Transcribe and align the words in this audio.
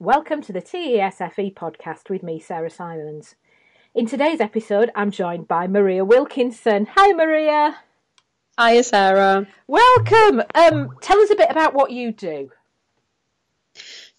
Welcome 0.00 0.42
to 0.42 0.52
the 0.52 0.62
TESFE 0.62 1.54
podcast 1.54 2.08
with 2.08 2.22
me, 2.22 2.38
Sarah 2.38 2.70
Simons. 2.70 3.34
In 3.96 4.06
today's 4.06 4.40
episode, 4.40 4.92
I'm 4.94 5.10
joined 5.10 5.48
by 5.48 5.66
Maria 5.66 6.04
Wilkinson. 6.04 6.86
Hi, 6.94 7.12
Maria. 7.14 7.78
Hi, 8.56 8.80
Sarah. 8.82 9.48
Welcome. 9.66 10.44
Um, 10.54 10.96
tell 11.00 11.18
us 11.18 11.32
a 11.32 11.34
bit 11.34 11.50
about 11.50 11.74
what 11.74 11.90
you 11.90 12.12
do. 12.12 12.52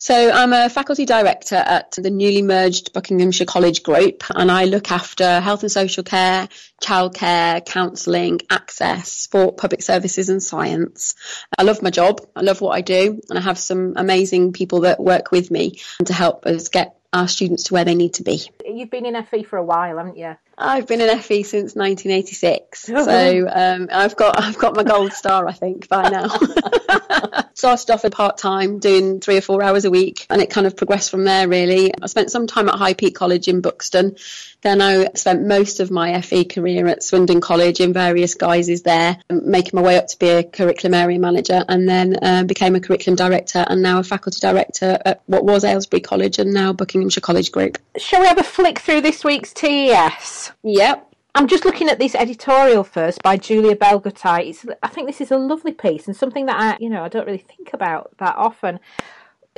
So, 0.01 0.31
I'm 0.31 0.53
a 0.53 0.69
faculty 0.69 1.05
director 1.05 1.55
at 1.55 1.91
the 1.91 2.09
newly 2.09 2.41
merged 2.41 2.93
Buckinghamshire 2.93 3.45
College 3.45 3.83
Group, 3.83 4.23
and 4.33 4.49
I 4.49 4.63
look 4.63 4.91
after 4.91 5.41
health 5.41 5.63
and 5.63 5.71
social 5.71 6.03
care, 6.03 6.47
childcare, 6.81 7.65
counselling, 7.65 8.39
access 8.49 9.11
sport, 9.11 9.57
public 9.57 9.81
services 9.81 10.29
and 10.29 10.41
science. 10.41 11.15
I 11.57 11.63
love 11.63 11.81
my 11.81 11.89
job, 11.89 12.21
I 12.33 12.43
love 12.43 12.61
what 12.61 12.77
I 12.77 12.79
do, 12.79 13.19
and 13.29 13.37
I 13.37 13.41
have 13.41 13.59
some 13.59 13.95
amazing 13.97 14.53
people 14.53 14.81
that 14.81 15.01
work 15.01 15.31
with 15.33 15.51
me 15.51 15.81
to 16.05 16.13
help 16.13 16.45
us 16.45 16.69
get 16.69 16.95
our 17.11 17.27
students 17.27 17.65
to 17.65 17.73
where 17.73 17.83
they 17.83 17.95
need 17.95 18.13
to 18.13 18.23
be. 18.23 18.49
You've 18.65 18.91
been 18.91 19.05
in 19.05 19.21
FE 19.25 19.43
for 19.43 19.57
a 19.57 19.63
while, 19.65 19.97
haven't 19.97 20.17
you? 20.17 20.37
I've 20.57 20.87
been 20.87 21.01
in 21.01 21.19
FE 21.19 21.43
since 21.43 21.75
1986, 21.75 22.83
so 22.85 23.49
um, 23.51 23.89
I've 23.91 24.15
got 24.15 24.41
I've 24.41 24.57
got 24.57 24.77
my 24.77 24.83
gold 24.83 25.11
star, 25.11 25.45
I 25.45 25.51
think, 25.51 25.89
by 25.89 26.07
now. 26.09 26.27
Started 27.53 27.91
off 27.91 28.05
at 28.05 28.11
part 28.13 28.37
time, 28.37 28.79
doing 28.79 29.19
three 29.19 29.37
or 29.37 29.41
four 29.41 29.61
hours 29.61 29.85
a 29.85 29.91
week, 29.91 30.25
and 30.29 30.41
it 30.41 30.49
kind 30.49 30.65
of 30.65 30.77
progressed 30.77 31.11
from 31.11 31.23
there. 31.23 31.47
Really, 31.47 31.91
I 32.01 32.07
spent 32.07 32.31
some 32.31 32.47
time 32.47 32.69
at 32.69 32.75
High 32.75 32.93
Peak 32.93 33.15
College 33.15 33.47
in 33.47 33.61
Buxton. 33.61 34.15
Then 34.61 34.81
I 34.81 35.09
spent 35.15 35.45
most 35.45 35.79
of 35.79 35.89
my 35.91 36.19
FE 36.21 36.45
career 36.45 36.87
at 36.87 37.03
Swindon 37.03 37.41
College 37.41 37.79
in 37.79 37.93
various 37.93 38.35
guises 38.35 38.83
there, 38.83 39.17
making 39.29 39.71
my 39.73 39.81
way 39.81 39.97
up 39.97 40.07
to 40.07 40.19
be 40.19 40.29
a 40.29 40.43
curriculum 40.43 40.93
area 40.93 41.19
manager, 41.19 41.63
and 41.67 41.87
then 41.87 42.17
uh, 42.21 42.43
became 42.43 42.75
a 42.75 42.79
curriculum 42.79 43.15
director, 43.15 43.65
and 43.67 43.81
now 43.81 43.99
a 43.99 44.03
faculty 44.03 44.39
director 44.39 44.99
at 45.05 45.21
what 45.27 45.45
was 45.45 45.63
Aylesbury 45.63 46.01
College 46.01 46.39
and 46.39 46.53
now 46.53 46.73
Buckinghamshire 46.73 47.21
College 47.21 47.51
Group. 47.51 47.77
Shall 47.97 48.21
we 48.21 48.27
have 48.27 48.39
a 48.39 48.43
flick 48.43 48.79
through 48.79 49.01
this 49.01 49.23
week's 49.23 49.53
TES? 49.53 50.51
Yep. 50.63 51.08
I'm 51.35 51.47
just 51.47 51.65
looking 51.65 51.89
at 51.89 51.99
this 51.99 52.15
editorial 52.15 52.83
first 52.83 53.21
by 53.21 53.37
Julia 53.37 53.75
Belgutay. 53.75 54.49
It's, 54.49 54.65
I 54.81 54.87
think 54.87 55.07
this 55.07 55.21
is 55.21 55.31
a 55.31 55.37
lovely 55.37 55.73
piece 55.73 56.07
and 56.07 56.15
something 56.15 56.47
that 56.47 56.59
I, 56.59 56.77
you 56.79 56.89
know, 56.89 57.03
I 57.03 57.07
don't 57.07 57.25
really 57.25 57.37
think 57.37 57.71
about 57.73 58.17
that 58.17 58.35
often. 58.35 58.79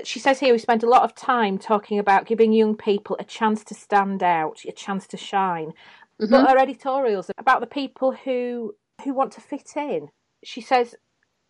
She 0.03 0.19
says 0.19 0.39
here 0.39 0.53
we 0.53 0.59
spend 0.59 0.83
a 0.83 0.89
lot 0.89 1.03
of 1.03 1.15
time 1.15 1.57
talking 1.57 1.97
about 1.97 2.25
giving 2.25 2.53
young 2.53 2.75
people 2.75 3.15
a 3.19 3.23
chance 3.23 3.63
to 3.65 3.73
stand 3.73 4.21
out, 4.21 4.61
a 4.67 4.71
chance 4.71 5.07
to 5.07 5.17
shine. 5.17 5.73
Mm-hmm. 6.21 6.31
But 6.31 6.49
her 6.49 6.57
editorials 6.57 7.29
are 7.29 7.33
about 7.37 7.61
the 7.61 7.67
people 7.67 8.11
who 8.11 8.75
who 9.03 9.13
want 9.13 9.31
to 9.33 9.41
fit 9.41 9.71
in. 9.75 10.09
She 10.43 10.61
says 10.61 10.95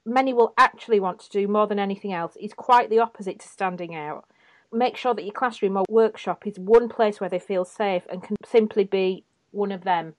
many 0.06 0.34
will 0.34 0.54
actually 0.58 1.00
want 1.00 1.20
to 1.20 1.30
do 1.30 1.48
more 1.48 1.68
than 1.68 1.80
anything 1.80 2.14
else 2.14 2.36
is 2.40 2.54
quite 2.54 2.90
the 2.90 3.00
opposite 3.00 3.40
to 3.40 3.48
standing 3.48 3.96
out. 3.96 4.26
Make 4.72 4.96
sure 4.96 5.14
that 5.14 5.26
your 5.26 5.34
classroom 5.34 5.78
or 5.78 5.84
workshop 5.90 6.48
is 6.48 6.58
one 6.58 6.88
place 6.88 7.20
where 7.20 7.30
they 7.30 7.40
feel 7.40 7.66
safe 7.66 8.04
and 8.10 8.24
can 8.24 8.38
simply 8.46 8.86
be 8.86 9.26
one 9.52 9.72
of 9.72 9.84
them 9.84 10.14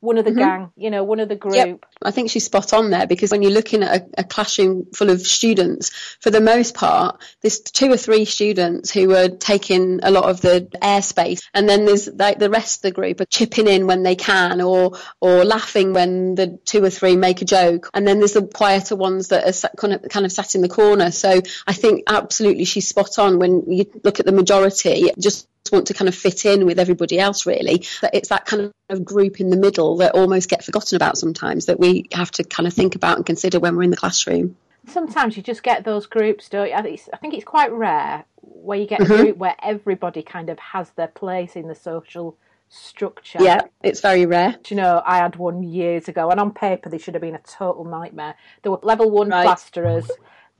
one 0.00 0.16
of 0.16 0.24
the 0.24 0.30
mm-hmm. 0.30 0.40
gang, 0.40 0.72
you 0.76 0.90
know, 0.90 1.04
one 1.04 1.20
of 1.20 1.28
the 1.28 1.36
group. 1.36 1.54
Yep. 1.54 1.84
I 2.02 2.10
think 2.10 2.30
she's 2.30 2.46
spot 2.46 2.72
on 2.72 2.90
there 2.90 3.06
because 3.06 3.30
when 3.30 3.42
you're 3.42 3.52
looking 3.52 3.82
at 3.82 4.00
a, 4.00 4.20
a, 4.20 4.24
classroom 4.24 4.86
full 4.94 5.10
of 5.10 5.20
students, 5.20 5.90
for 6.20 6.30
the 6.30 6.40
most 6.40 6.74
part, 6.74 7.20
there's 7.42 7.60
two 7.60 7.92
or 7.92 7.98
three 7.98 8.24
students 8.24 8.90
who 8.90 9.14
are 9.14 9.28
taking 9.28 10.00
a 10.02 10.10
lot 10.10 10.24
of 10.24 10.40
the 10.40 10.68
airspace, 10.80 11.42
and 11.52 11.68
then 11.68 11.84
there's 11.84 12.08
like 12.08 12.38
the 12.38 12.48
rest 12.48 12.78
of 12.78 12.82
the 12.82 12.92
group 12.92 13.20
are 13.20 13.26
chipping 13.26 13.68
in 13.68 13.86
when 13.86 14.02
they 14.02 14.16
can, 14.16 14.62
or 14.62 14.96
or 15.20 15.44
laughing 15.44 15.92
when 15.92 16.34
the 16.34 16.58
two 16.64 16.82
or 16.82 16.90
three 16.90 17.16
make 17.16 17.42
a 17.42 17.44
joke, 17.44 17.90
and 17.92 18.08
then 18.08 18.20
there's 18.20 18.32
the 18.32 18.46
quieter 18.46 18.96
ones 18.96 19.28
that 19.28 19.44
are 19.46 19.68
kind 19.76 19.92
of 19.92 20.08
kind 20.08 20.24
of 20.24 20.32
sat 20.32 20.54
in 20.54 20.62
the 20.62 20.68
corner. 20.68 21.10
So 21.10 21.42
I 21.66 21.72
think 21.74 22.04
absolutely 22.06 22.64
she's 22.64 22.88
spot 22.88 23.18
on 23.18 23.38
when 23.38 23.70
you 23.70 23.84
look 24.02 24.18
at 24.18 24.24
the 24.24 24.32
majority, 24.32 25.10
just 25.18 25.46
want 25.72 25.86
to 25.86 25.94
kind 25.94 26.08
of 26.08 26.14
fit 26.14 26.44
in 26.44 26.66
with 26.66 26.78
everybody 26.78 27.18
else 27.18 27.46
really 27.46 27.84
that 28.00 28.14
it's 28.14 28.30
that 28.30 28.44
kind 28.44 28.72
of 28.88 29.04
group 29.04 29.40
in 29.40 29.50
the 29.50 29.56
middle 29.56 29.98
that 29.98 30.14
almost 30.14 30.48
get 30.48 30.64
forgotten 30.64 30.96
about 30.96 31.16
sometimes 31.16 31.66
that 31.66 31.78
we 31.78 32.06
have 32.12 32.30
to 32.30 32.42
kind 32.42 32.66
of 32.66 32.72
think 32.72 32.96
about 32.96 33.16
and 33.16 33.26
consider 33.26 33.60
when 33.60 33.76
we're 33.76 33.82
in 33.82 33.90
the 33.90 33.96
classroom 33.96 34.56
sometimes 34.86 35.36
you 35.36 35.42
just 35.42 35.62
get 35.62 35.84
those 35.84 36.06
groups 36.06 36.48
don't 36.48 36.68
you? 36.68 36.74
I 36.74 37.16
think 37.18 37.34
it's 37.34 37.44
quite 37.44 37.72
rare 37.72 38.24
where 38.40 38.78
you 38.78 38.86
get 38.86 39.00
a 39.00 39.04
mm-hmm. 39.04 39.22
group 39.22 39.36
where 39.36 39.56
everybody 39.62 40.22
kind 40.22 40.48
of 40.48 40.58
has 40.58 40.90
their 40.90 41.08
place 41.08 41.56
in 41.56 41.68
the 41.68 41.74
social 41.74 42.36
structure. 42.68 43.38
Yeah, 43.40 43.62
it's 43.82 44.00
very 44.00 44.26
rare. 44.26 44.56
Do 44.62 44.74
you 44.74 44.80
know, 44.80 45.02
I 45.04 45.18
had 45.18 45.36
one 45.36 45.62
years 45.62 46.08
ago, 46.08 46.30
and 46.30 46.40
on 46.40 46.52
paper 46.52 46.88
they 46.88 46.98
should 46.98 47.14
have 47.14 47.20
been 47.20 47.34
a 47.34 47.40
total 47.40 47.84
nightmare. 47.84 48.36
There 48.62 48.72
were 48.72 48.78
level 48.82 49.10
one 49.10 49.28
right. 49.28 49.44
plasterers 49.44 50.10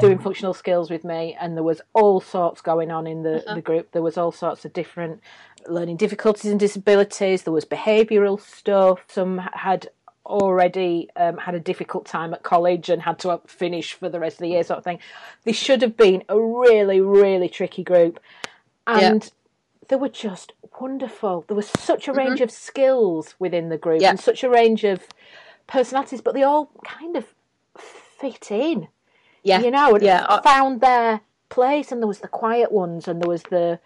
doing 0.01 0.19
functional 0.19 0.55
skills 0.55 0.91
with 0.91 1.05
me, 1.05 1.37
and 1.41 1.57
there 1.57 1.65
was 1.65 1.81
all 1.93 2.21
sorts 2.21 2.61
going 2.61 2.91
on 2.91 3.07
in 3.07 3.23
the, 3.23 3.37
uh-huh. 3.39 3.55
the 3.55 3.61
group. 3.61 3.93
There 3.93 4.03
was 4.03 4.17
all 4.17 4.33
sorts 4.33 4.65
of 4.65 4.73
different 4.73 5.21
learning 5.67 5.97
difficulties 5.97 6.51
and 6.51 6.59
disabilities. 6.59 7.43
There 7.43 7.53
was 7.53 7.65
behavioural 7.65 8.41
stuff. 8.41 9.01
Some 9.09 9.39
had 9.39 9.89
already 10.27 11.09
um, 11.17 11.39
had 11.39 11.55
a 11.55 11.61
difficult 11.61 12.07
time 12.07 12.33
at 12.33 12.43
college 12.43 12.89
and 12.89 13.03
had 13.03 13.19
to 13.21 13.41
finish 13.47 13.95
for 13.95 14.09
the 14.09 14.21
rest 14.21 14.37
of 14.37 14.41
the 14.41 14.49
year, 14.49 14.65
sort 14.65 14.79
of 14.79 14.85
thing. 14.85 14.99
This 15.45 15.57
should 15.57 15.83
have 15.83 15.97
been 15.97 16.25
a 16.29 16.41
really, 16.41 17.01
really 17.01 17.49
tricky 17.49 17.85
group, 17.85 18.21
and. 18.87 19.25
Yeah. 19.25 19.31
They 19.89 19.97
were 19.97 20.09
just 20.09 20.53
wonderful. 20.81 21.45
There 21.49 21.57
was 21.57 21.67
such 21.67 22.07
a 22.07 22.13
range 22.13 22.35
mm-hmm. 22.35 22.45
of 22.45 22.53
skills 22.53 23.35
within 23.41 23.71
the 23.71 23.77
group 23.77 24.01
yeah. 24.01 24.11
and 24.11 24.21
such 24.21 24.45
a 24.45 24.49
range 24.49 24.85
of 24.85 25.03
personalities, 25.67 26.21
but 26.21 26.33
they 26.33 26.45
all 26.45 26.71
kind 26.85 27.17
of 27.17 27.35
fit 27.77 28.53
in 28.53 28.87
yeah, 29.43 29.61
you 29.61 29.71
know, 29.71 29.99
yeah, 30.01 30.41
found 30.43 30.81
their 30.81 31.21
place. 31.49 31.93
And 31.93 32.03
there 32.03 32.09
was 32.09 32.21
the 32.21 32.29
quiet 32.29 32.73
ones, 32.73 33.09
and 33.09 33.21
there 33.21 33.29
was 33.29 33.43
the 33.45 33.81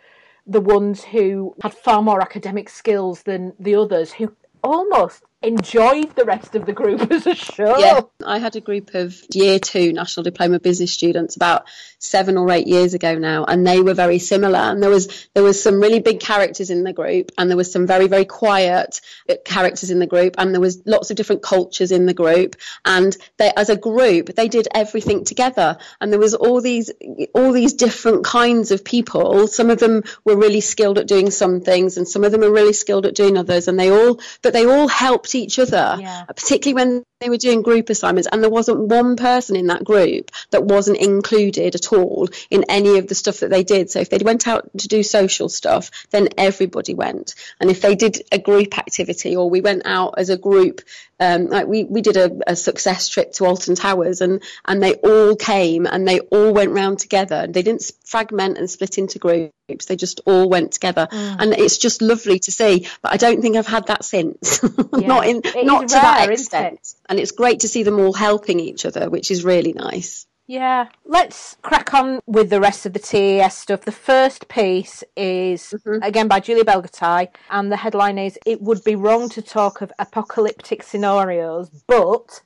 the 0.47 0.61
ones 0.61 1.05
who 1.05 1.55
had 1.63 1.73
far 1.75 2.03
more 2.03 2.21
academic 2.21 2.69
skills 2.69 3.23
than 3.23 3.55
the 3.59 3.75
others, 3.75 4.13
who 4.13 4.35
almost 4.63 5.23
enjoyed 5.45 6.15
the 6.17 6.25
rest 6.25 6.55
of 6.55 6.67
the 6.67 6.73
group 6.73 7.01
as 7.11 7.27
a 7.27 7.35
show. 7.35 7.79
Yeah, 7.79 8.01
I 8.25 8.39
had 8.39 8.57
a 8.57 8.61
group 8.61 8.95
of 8.95 9.17
year 9.33 9.59
two 9.59 9.93
national 9.93 10.25
diploma 10.25 10.61
business 10.61 10.93
students 10.93 11.37
about 11.37 11.67
seven 11.99 12.37
or 12.37 12.51
eight 12.51 12.67
years 12.67 12.95
ago 12.95 13.17
now, 13.19 13.45
and 13.45 13.67
they 13.67 13.81
were 13.81 13.95
very 13.95 14.19
similar. 14.19 14.59
And 14.59 14.83
there 14.83 14.91
was 14.91 15.29
there 15.35 15.43
was 15.43 15.63
some 15.63 15.81
really 15.81 16.01
big 16.01 16.21
characters 16.21 16.71
in 16.71 16.85
the 16.85 16.93
group, 16.93 17.33
and 17.39 17.51
there 17.51 17.57
was 17.57 17.71
some 17.71 17.87
very 17.87 18.07
very 18.09 18.25
quiet 18.25 19.01
characters 19.45 19.91
in 19.91 19.99
the 19.99 20.07
group, 20.07 20.37
and 20.39 20.53
there 20.53 20.61
was 20.61 20.83
lots 20.87 21.11
of 21.11 21.17
different 21.17 21.43
cultures 21.43 21.93
in 21.93 22.07
the 22.07 22.15
group. 22.15 22.57
And 22.85 23.17
they, 23.39 23.53
as 23.57 23.69
a 23.69 23.77
group, 23.77 24.35
they 24.35 24.49
did 24.49 24.69
everything 24.75 25.25
together, 25.25 25.79
and 26.01 26.13
there 26.13 26.21
was 26.21 26.35
all 26.35 26.61
these 26.61 26.91
all 27.35 27.53
these 27.53 27.75
different 27.75 28.25
kinds 28.25 28.71
of 28.71 28.85
people. 28.85 29.47
Some 29.47 29.71
of 29.71 29.79
them 29.79 30.03
were 30.25 30.37
really 30.37 30.61
skilled 30.61 30.99
at 30.99 31.07
doing 31.07 31.31
some 31.31 31.61
things, 31.61 31.97
and 31.97 32.09
some 32.09 32.25
of 32.25 32.33
them 32.33 32.43
are 32.43 32.53
really 32.53 32.73
skilled 32.73 33.07
at 33.07 33.15
doing 33.15 33.37
others. 33.37 33.69
And 33.69 33.79
they 33.79 33.91
all, 33.91 34.21
but 34.43 34.53
they 34.53 34.67
all 34.67 34.89
helped 34.89 35.34
each 35.35 35.59
other, 35.59 35.97
yeah. 36.01 36.25
particularly 36.25 36.75
when 36.75 37.05
they 37.21 37.31
were 37.31 37.37
doing 37.37 37.63
group 37.63 37.91
assignments 37.91 38.29
and 38.31 38.43
there 38.43 38.51
wasn't 38.51 38.79
one 38.79 39.17
person 39.17 39.57
in 39.57 39.69
that 39.69 39.85
group 39.85 40.31
that 40.51 40.65
wasn't 40.65 40.99
included 40.99 41.75
at 41.75 41.93
all 41.93 42.29
in 42.51 42.65
any 42.69 42.99
of 42.99 43.07
the 43.09 43.15
stuff 43.15 43.41
that 43.41 43.51
they 43.51 43.65
did. 43.65 43.91
So 43.91 44.01
if 44.01 44.11
they 44.11 44.19
went 44.19 44.47
out 44.47 44.71
to 44.79 44.89
do 44.89 45.03
social 45.03 45.49
stuff, 45.49 45.91
then 46.11 46.29
everybody 46.37 46.95
went. 46.95 47.35
And 47.61 47.71
if 47.71 47.81
they 47.81 47.95
did 47.95 48.23
a 48.31 48.39
group 48.39 48.77
activity 48.79 49.37
or 49.37 49.49
we 49.49 49.61
went 49.61 49.83
out 49.85 50.15
as 50.19 50.29
a 50.29 50.37
group, 50.37 50.81
um, 51.21 51.47
like 51.47 51.67
we, 51.67 51.85
we 51.85 52.03
did 52.03 52.17
a, 52.17 52.31
a, 52.47 52.57
success 52.57 53.09
trip 53.09 53.33
to 53.35 53.47
Alton 53.47 53.75
Towers 53.75 54.21
and, 54.21 54.43
and 54.65 54.83
they 54.83 54.95
all 54.95 55.37
came 55.37 55.87
and 55.87 56.07
they 56.07 56.21
all 56.21 56.53
went 56.53 56.73
round 56.73 56.99
together. 56.99 57.47
They 57.47 57.63
didn't 57.63 57.91
fragment 58.05 58.59
and 58.59 58.69
split 58.69 58.99
into 58.99 59.19
groups. 59.19 59.87
They 59.87 59.97
just 59.97 60.21
all 60.27 60.49
went 60.49 60.73
together. 60.73 61.07
Mm. 61.11 61.37
And 61.39 61.53
it's 61.53 61.79
just 61.79 62.03
lovely 62.03 62.39
to 62.41 62.53
see. 62.53 62.89
But 63.03 63.13
I 63.13 63.17
don't 63.17 63.43
think 63.43 63.57
I've 63.57 63.67
had 63.67 63.87
that 63.89 64.05
since. 64.05 64.61
Yeah. 64.95 65.09
not 65.09 65.27
in, 65.27 65.43
not 65.65 65.89
to 65.89 65.95
rare, 65.95 66.03
that 66.03 66.31
extent 66.31 66.95
and 67.09 67.19
it's 67.19 67.33
great 67.33 67.61
to 67.61 67.69
see 67.69 67.83
them 67.83 67.99
all 67.99 68.13
helping 68.13 68.61
each 68.61 68.87
other, 68.87 69.11
which 69.11 69.31
is 69.31 69.45
really 69.45 69.73
nice. 69.73 70.27
Yeah, 70.47 70.89
let's 71.07 71.57
crack 71.63 71.95
on 71.95 72.21
with 72.27 72.51
the 72.51 72.61
rest 72.61 72.85
of 72.85 72.93
the 72.93 72.99
TES 72.99 73.57
stuff. 73.57 73.83
The 73.83 73.93
first 73.93 74.49
piece 74.49 75.03
is 75.17 75.75
mm-hmm. 75.75 76.03
again 76.03 76.29
by 76.29 76.41
Julia 76.41 76.65
Belgutay, 76.65 77.29
and 77.49 77.73
the 77.73 77.79
headline 77.79 78.19
is 78.19 78.39
It 78.45 78.61
would 78.61 78.85
be 78.85 78.95
wrong 78.95 79.31
to 79.31 79.41
talk 79.41 79.81
of 79.81 79.91
apocalyptic 79.99 80.83
scenarios, 80.83 81.71
but 81.87 82.43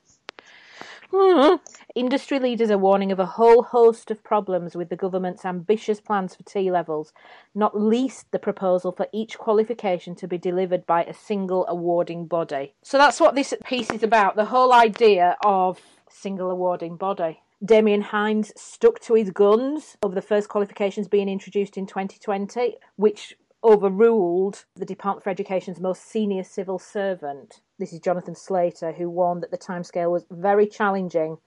hmm, 1.11 1.55
industry 1.93 2.39
leaders 2.39 2.71
are 2.71 2.77
warning 2.77 3.11
of 3.11 3.19
a 3.19 3.25
whole 3.25 3.63
host 3.63 4.11
of 4.11 4.23
problems 4.23 4.77
with 4.77 4.87
the 4.87 4.95
government's 4.95 5.43
ambitious 5.43 5.99
plans 5.99 6.35
for 6.35 6.43
T 6.43 6.71
levels, 6.71 7.11
not 7.53 7.77
least 7.77 8.31
the 8.31 8.39
proposal 8.39 8.93
for 8.93 9.07
each 9.11 9.37
qualification 9.37 10.15
to 10.15 10.27
be 10.27 10.37
delivered 10.37 10.85
by 10.85 11.03
a 11.03 11.13
single 11.13 11.65
awarding 11.67 12.27
body. 12.27 12.75
So 12.81 12.97
that's 12.97 13.19
what 13.19 13.35
this 13.35 13.53
piece 13.65 13.89
is 13.89 14.03
about 14.03 14.37
the 14.37 14.45
whole 14.45 14.71
idea 14.71 15.35
of 15.43 15.81
single 16.09 16.49
awarding 16.49 16.95
body. 16.95 17.41
Damian 17.63 18.01
Hinds 18.01 18.53
stuck 18.55 18.99
to 19.01 19.15
his 19.15 19.31
guns 19.31 19.97
over 20.01 20.15
the 20.15 20.21
first 20.21 20.47
qualifications 20.47 21.07
being 21.07 21.27
introduced 21.27 21.77
in 21.77 21.85
2020, 21.85 22.77
which 22.95 23.35
overruled 23.63 24.63
the 24.75 24.85
Department 24.85 25.23
for 25.23 25.29
Education's 25.29 25.81
most 25.81 26.09
senior 26.09 26.43
civil 26.43 26.79
servant. 26.79 27.61
This 27.77 27.91
is 27.91 27.99
Jonathan 27.99 28.35
Slater, 28.35 28.93
who 28.93 29.09
warned 29.09 29.43
that 29.43 29.51
the 29.51 29.57
timescale 29.57 30.09
was 30.09 30.25
very 30.31 30.67
challenging 30.67 31.37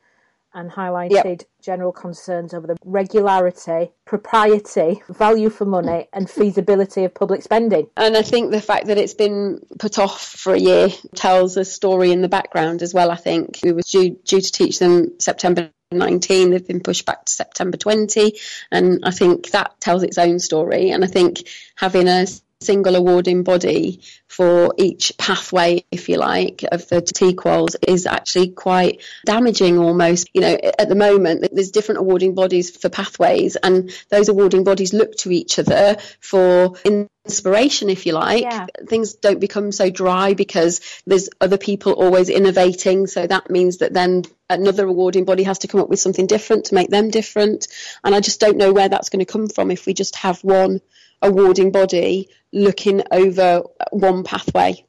and 0.54 0.70
highlighted 0.70 1.24
yep. 1.24 1.42
general 1.62 1.92
concerns 1.92 2.52
over 2.52 2.66
the 2.66 2.76
regularity, 2.84 3.90
propriety, 4.04 5.02
value 5.08 5.48
for 5.48 5.64
money, 5.64 6.08
and 6.12 6.28
feasibility 6.28 7.04
of 7.04 7.14
public 7.14 7.42
spending. 7.42 7.88
And 7.96 8.16
I 8.16 8.22
think 8.22 8.50
the 8.50 8.60
fact 8.60 8.86
that 8.88 8.98
it's 8.98 9.14
been 9.14 9.60
put 9.78 9.98
off 9.98 10.22
for 10.22 10.52
a 10.52 10.58
year 10.58 10.88
tells 11.14 11.56
a 11.56 11.64
story 11.64 12.12
in 12.12 12.20
the 12.20 12.28
background 12.28 12.82
as 12.82 12.92
well. 12.92 13.10
I 13.10 13.16
think 13.16 13.60
we 13.62 13.72
were 13.72 13.80
due, 13.80 14.10
due 14.24 14.42
to 14.42 14.52
teach 14.52 14.78
them 14.78 15.18
September 15.18 15.70
19 15.94 16.50
they've 16.50 16.66
been 16.66 16.80
pushed 16.80 17.06
back 17.06 17.24
to 17.24 17.32
september 17.32 17.76
20 17.76 18.38
and 18.70 19.00
i 19.04 19.10
think 19.10 19.50
that 19.50 19.78
tells 19.80 20.02
its 20.02 20.18
own 20.18 20.38
story 20.38 20.90
and 20.90 21.04
i 21.04 21.06
think 21.06 21.48
having 21.76 22.08
a 22.08 22.26
single 22.62 22.96
awarding 22.96 23.42
body 23.42 24.00
for 24.28 24.74
each 24.78 25.12
pathway, 25.18 25.84
if 25.90 26.08
you 26.08 26.16
like, 26.16 26.64
of 26.70 26.88
the 26.88 27.02
TQuals 27.02 27.76
is 27.86 28.06
actually 28.06 28.50
quite 28.50 29.02
damaging 29.26 29.78
almost. 29.78 30.30
You 30.32 30.40
know, 30.40 30.58
at 30.78 30.88
the 30.88 30.94
moment, 30.94 31.48
there's 31.52 31.70
different 31.70 32.00
awarding 32.00 32.34
bodies 32.34 32.74
for 32.74 32.88
pathways, 32.88 33.56
and 33.56 33.92
those 34.08 34.28
awarding 34.28 34.64
bodies 34.64 34.92
look 34.94 35.16
to 35.18 35.30
each 35.30 35.58
other 35.58 35.96
for 36.20 36.74
inspiration, 36.84 37.90
if 37.90 38.06
you 38.06 38.12
like. 38.12 38.42
Yeah. 38.42 38.66
Things 38.88 39.14
don't 39.14 39.40
become 39.40 39.72
so 39.72 39.90
dry 39.90 40.34
because 40.34 40.80
there's 41.06 41.28
other 41.40 41.58
people 41.58 41.92
always 41.92 42.28
innovating. 42.28 43.06
So 43.06 43.26
that 43.26 43.50
means 43.50 43.78
that 43.78 43.92
then 43.92 44.24
another 44.48 44.86
awarding 44.86 45.24
body 45.24 45.42
has 45.44 45.60
to 45.60 45.68
come 45.68 45.80
up 45.80 45.88
with 45.88 46.00
something 46.00 46.26
different 46.26 46.66
to 46.66 46.74
make 46.74 46.90
them 46.90 47.10
different. 47.10 47.68
And 48.04 48.14
I 48.14 48.20
just 48.20 48.40
don't 48.40 48.56
know 48.56 48.72
where 48.72 48.88
that's 48.88 49.08
going 49.08 49.24
to 49.24 49.32
come 49.32 49.48
from 49.48 49.70
if 49.70 49.86
we 49.86 49.94
just 49.94 50.16
have 50.16 50.42
one 50.42 50.80
awarding 51.22 51.70
body 51.70 52.28
looking 52.52 53.02
over 53.10 53.62
one 53.90 54.24
pathway. 54.24 54.84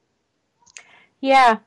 Yeah, 1.21 1.59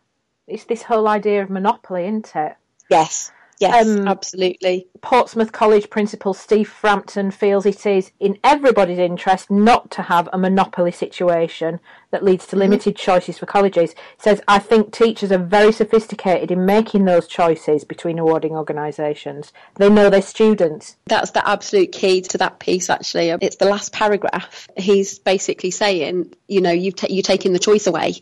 it's 0.46 0.64
this 0.64 0.82
whole 0.82 1.08
idea 1.08 1.42
of 1.42 1.50
monopoly, 1.50 2.04
isn't 2.04 2.34
it? 2.36 2.56
Yes. 2.90 3.32
Yes, 3.58 3.86
um, 3.88 4.06
absolutely. 4.06 4.86
Portsmouth 5.00 5.52
College 5.52 5.90
principal 5.90 6.34
Steve 6.34 6.68
Frampton 6.68 7.30
feels 7.30 7.66
it 7.66 7.86
is 7.86 8.12
in 8.20 8.38
everybody's 8.42 8.98
interest 8.98 9.50
not 9.50 9.90
to 9.92 10.02
have 10.02 10.28
a 10.32 10.38
monopoly 10.38 10.92
situation 10.92 11.80
that 12.10 12.24
leads 12.24 12.46
to 12.46 12.50
mm-hmm. 12.50 12.60
limited 12.60 12.94
mm-hmm. 12.94 13.12
choices 13.12 13.38
for 13.38 13.46
colleges. 13.46 13.92
He 13.92 13.96
says, 14.18 14.40
I 14.48 14.58
think 14.58 14.92
teachers 14.92 15.32
are 15.32 15.38
very 15.38 15.72
sophisticated 15.72 16.50
in 16.50 16.64
making 16.64 17.04
those 17.04 17.26
choices 17.26 17.84
between 17.84 18.18
awarding 18.18 18.52
organisations. 18.52 19.52
They 19.74 19.90
know 19.90 20.08
their 20.08 20.22
students. 20.22 20.96
That's 21.06 21.32
the 21.32 21.46
absolute 21.46 21.92
key 21.92 22.22
to 22.22 22.38
that 22.38 22.58
piece, 22.58 22.88
actually. 22.88 23.30
It's 23.40 23.56
the 23.56 23.66
last 23.66 23.92
paragraph. 23.92 24.68
He's 24.76 25.18
basically 25.18 25.70
saying, 25.70 26.32
you 26.48 26.60
know, 26.60 26.70
you've 26.70 26.96
ta- 26.96 27.08
you're 27.10 27.22
taking 27.22 27.52
the 27.52 27.58
choice 27.58 27.86
away. 27.86 28.14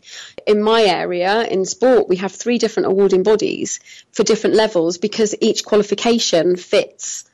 In 0.45 0.61
my 0.61 0.83
area, 0.83 1.43
in 1.43 1.65
sport, 1.65 2.09
we 2.09 2.17
have 2.17 2.31
three 2.31 2.57
different 2.57 2.87
awarding 2.87 3.23
bodies 3.23 3.79
for 4.11 4.23
different 4.23 4.55
levels 4.55 4.97
because 4.97 5.35
each 5.41 5.63
qualification 5.63 6.55
fits 6.75 7.25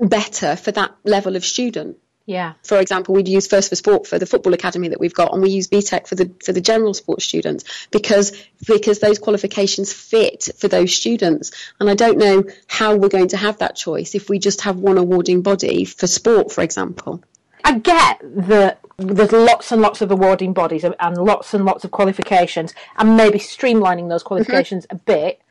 better 0.00 0.56
for 0.56 0.72
that 0.72 0.94
level 1.04 1.36
of 1.36 1.44
student. 1.44 1.98
Yeah. 2.26 2.52
For 2.62 2.78
example, 2.78 3.14
we'd 3.14 3.26
use 3.26 3.48
First 3.48 3.70
for 3.70 3.76
Sport 3.76 4.06
for 4.06 4.18
the 4.18 4.26
football 4.26 4.54
academy 4.54 4.88
that 4.88 5.00
we've 5.00 5.14
got, 5.14 5.32
and 5.32 5.42
we 5.42 5.50
use 5.50 5.66
BTEC 5.66 6.06
for 6.06 6.14
the 6.14 6.30
for 6.44 6.52
the 6.52 6.60
general 6.60 6.94
sports 6.94 7.24
students 7.24 7.64
because 7.90 8.32
because 8.66 9.00
those 9.00 9.18
qualifications 9.18 9.92
fit 9.92 10.48
for 10.56 10.68
those 10.68 10.94
students. 10.94 11.50
And 11.80 11.90
I 11.90 11.94
don't 11.94 12.18
know 12.18 12.44
how 12.68 12.94
we're 12.94 13.08
going 13.08 13.28
to 13.28 13.36
have 13.36 13.58
that 13.58 13.74
choice 13.74 14.14
if 14.14 14.30
we 14.30 14.38
just 14.38 14.60
have 14.60 14.76
one 14.76 14.96
awarding 14.96 15.42
body 15.42 15.84
for 15.84 16.06
sport, 16.06 16.52
for 16.52 16.62
example. 16.62 17.22
I 17.64 17.78
get 17.78 18.20
that 18.22 18.80
there's 18.96 19.32
lots 19.32 19.72
and 19.72 19.82
lots 19.82 20.00
of 20.00 20.10
awarding 20.12 20.52
bodies 20.52 20.84
and 20.84 21.16
lots 21.16 21.52
and 21.52 21.64
lots 21.64 21.84
of 21.84 21.90
qualifications, 21.90 22.74
and 22.96 23.16
maybe 23.16 23.40
streamlining 23.40 24.08
those 24.08 24.22
qualifications 24.22 24.86
mm-hmm. 24.86 24.96
a 24.96 25.00
bit 25.00 25.42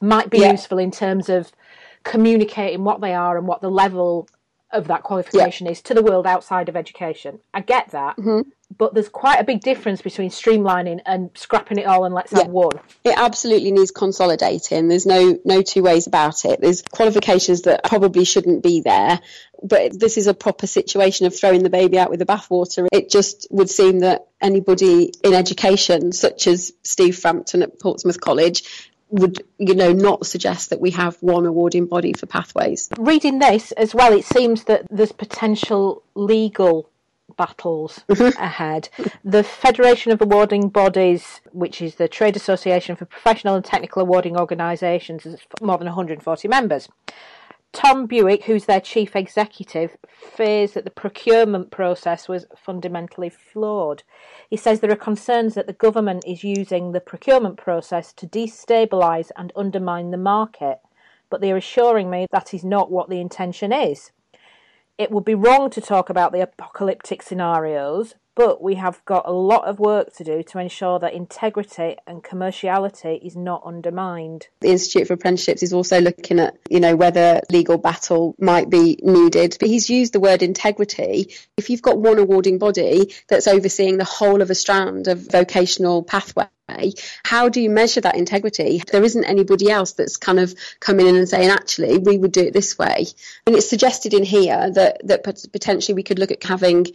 might 0.00 0.30
be 0.30 0.38
yeah. 0.38 0.52
useful 0.52 0.78
in 0.78 0.92
terms 0.92 1.28
of 1.28 1.50
communicating 2.04 2.84
what 2.84 3.00
they 3.00 3.14
are 3.14 3.36
and 3.36 3.46
what 3.46 3.60
the 3.60 3.70
level 3.70 4.28
of 4.70 4.88
that 4.88 5.02
qualification 5.02 5.66
yeah. 5.66 5.72
is 5.72 5.80
to 5.82 5.94
the 5.94 6.02
world 6.02 6.26
outside 6.26 6.68
of 6.68 6.76
education. 6.76 7.40
I 7.54 7.60
get 7.60 7.90
that. 7.92 8.16
Mm-hmm. 8.16 8.50
But 8.76 8.92
there's 8.92 9.08
quite 9.08 9.40
a 9.40 9.44
big 9.44 9.62
difference 9.62 10.02
between 10.02 10.28
streamlining 10.28 11.00
and 11.06 11.30
scrapping 11.34 11.78
it 11.78 11.86
all 11.86 12.04
and 12.04 12.14
let's 12.14 12.32
yeah. 12.32 12.40
have 12.40 12.48
one. 12.48 12.78
It 13.02 13.14
absolutely 13.16 13.72
needs 13.72 13.90
consolidating. 13.90 14.88
There's 14.88 15.06
no 15.06 15.38
no 15.42 15.62
two 15.62 15.82
ways 15.82 16.06
about 16.06 16.44
it. 16.44 16.60
There's 16.60 16.82
qualifications 16.82 17.62
that 17.62 17.84
probably 17.84 18.26
shouldn't 18.26 18.62
be 18.62 18.82
there, 18.82 19.20
but 19.62 19.98
this 19.98 20.18
is 20.18 20.26
a 20.26 20.34
proper 20.34 20.66
situation 20.66 21.26
of 21.26 21.34
throwing 21.34 21.62
the 21.62 21.70
baby 21.70 21.98
out 21.98 22.10
with 22.10 22.18
the 22.18 22.26
bathwater. 22.26 22.88
It 22.92 23.10
just 23.10 23.46
would 23.50 23.70
seem 23.70 24.00
that 24.00 24.26
anybody 24.38 25.12
in 25.24 25.32
education, 25.32 26.12
such 26.12 26.46
as 26.46 26.74
Steve 26.82 27.16
Frampton 27.16 27.62
at 27.62 27.80
Portsmouth 27.80 28.20
College, 28.20 28.64
would 29.10 29.42
you 29.58 29.74
know 29.74 29.92
not 29.92 30.26
suggest 30.26 30.70
that 30.70 30.80
we 30.80 30.90
have 30.90 31.16
one 31.20 31.46
awarding 31.46 31.86
body 31.86 32.12
for 32.12 32.26
pathways. 32.26 32.88
Reading 32.98 33.38
this 33.38 33.72
as 33.72 33.94
well 33.94 34.12
it 34.12 34.24
seems 34.24 34.64
that 34.64 34.86
there's 34.90 35.12
potential 35.12 36.02
legal 36.14 36.88
battles 37.36 38.00
mm-hmm. 38.08 38.40
ahead. 38.42 38.88
The 39.24 39.44
federation 39.44 40.12
of 40.12 40.20
awarding 40.20 40.68
bodies 40.68 41.40
which 41.52 41.80
is 41.80 41.96
the 41.96 42.08
trade 42.08 42.36
association 42.36 42.96
for 42.96 43.04
professional 43.04 43.54
and 43.54 43.64
technical 43.64 44.02
awarding 44.02 44.36
organisations 44.36 45.24
has 45.24 45.38
more 45.60 45.78
than 45.78 45.86
140 45.86 46.48
members 46.48 46.88
Tom 47.72 48.08
Bewick, 48.08 48.44
who's 48.44 48.64
their 48.64 48.80
chief 48.80 49.14
executive, 49.14 49.96
fears 50.08 50.72
that 50.72 50.84
the 50.84 50.90
procurement 50.90 51.70
process 51.70 52.26
was 52.28 52.46
fundamentally 52.56 53.28
flawed. 53.28 54.02
He 54.48 54.56
says 54.56 54.80
there 54.80 54.90
are 54.90 54.96
concerns 54.96 55.54
that 55.54 55.66
the 55.66 55.74
government 55.74 56.24
is 56.26 56.42
using 56.42 56.92
the 56.92 57.00
procurement 57.00 57.56
process 57.58 58.12
to 58.14 58.26
destabilise 58.26 59.30
and 59.36 59.52
undermine 59.54 60.10
the 60.10 60.16
market, 60.16 60.78
but 61.30 61.40
they 61.40 61.52
are 61.52 61.58
assuring 61.58 62.10
me 62.10 62.26
that 62.32 62.54
is 62.54 62.64
not 62.64 62.90
what 62.90 63.10
the 63.10 63.20
intention 63.20 63.72
is. 63.72 64.12
It 64.96 65.10
would 65.10 65.24
be 65.24 65.34
wrong 65.34 65.70
to 65.70 65.80
talk 65.80 66.10
about 66.10 66.32
the 66.32 66.42
apocalyptic 66.42 67.22
scenarios, 67.22 68.14
but 68.38 68.62
we 68.62 68.76
have 68.76 69.04
got 69.04 69.26
a 69.26 69.32
lot 69.32 69.64
of 69.64 69.80
work 69.80 70.14
to 70.14 70.22
do 70.22 70.44
to 70.44 70.60
ensure 70.60 71.00
that 71.00 71.12
integrity 71.12 71.96
and 72.06 72.22
commerciality 72.22 73.20
is 73.20 73.34
not 73.34 73.60
undermined. 73.66 74.46
The 74.60 74.68
Institute 74.68 75.08
for 75.08 75.14
Apprenticeships 75.14 75.64
is 75.64 75.72
also 75.72 76.00
looking 76.00 76.38
at, 76.38 76.56
you 76.70 76.78
know, 76.78 76.94
whether 76.94 77.40
legal 77.50 77.78
battle 77.78 78.36
might 78.38 78.70
be 78.70 78.96
needed. 79.02 79.56
But 79.58 79.68
he's 79.68 79.90
used 79.90 80.12
the 80.12 80.20
word 80.20 80.44
integrity. 80.44 81.34
If 81.56 81.68
you've 81.68 81.82
got 81.82 81.98
one 81.98 82.20
awarding 82.20 82.58
body 82.58 83.12
that's 83.26 83.48
overseeing 83.48 83.98
the 83.98 84.04
whole 84.04 84.40
of 84.40 84.50
a 84.50 84.54
strand 84.54 85.08
of 85.08 85.32
vocational 85.32 86.04
pathway, 86.04 86.46
how 87.24 87.48
do 87.48 87.60
you 87.60 87.70
measure 87.70 88.02
that 88.02 88.16
integrity? 88.16 88.82
There 88.92 89.02
isn't 89.02 89.24
anybody 89.24 89.70
else 89.70 89.92
that's 89.92 90.16
kind 90.16 90.38
of 90.38 90.54
coming 90.80 91.06
in 91.06 91.16
and 91.16 91.28
saying, 91.28 91.50
actually, 91.50 91.98
we 91.98 92.18
would 92.18 92.32
do 92.32 92.42
it 92.42 92.52
this 92.52 92.78
way. 92.78 93.06
And 93.46 93.56
it's 93.56 93.68
suggested 93.68 94.14
in 94.14 94.22
here 94.22 94.70
that, 94.70 95.06
that 95.06 95.24
potentially 95.24 95.94
we 95.94 96.02
could 96.02 96.18
look 96.18 96.30
at 96.30 96.44
having 96.44 96.86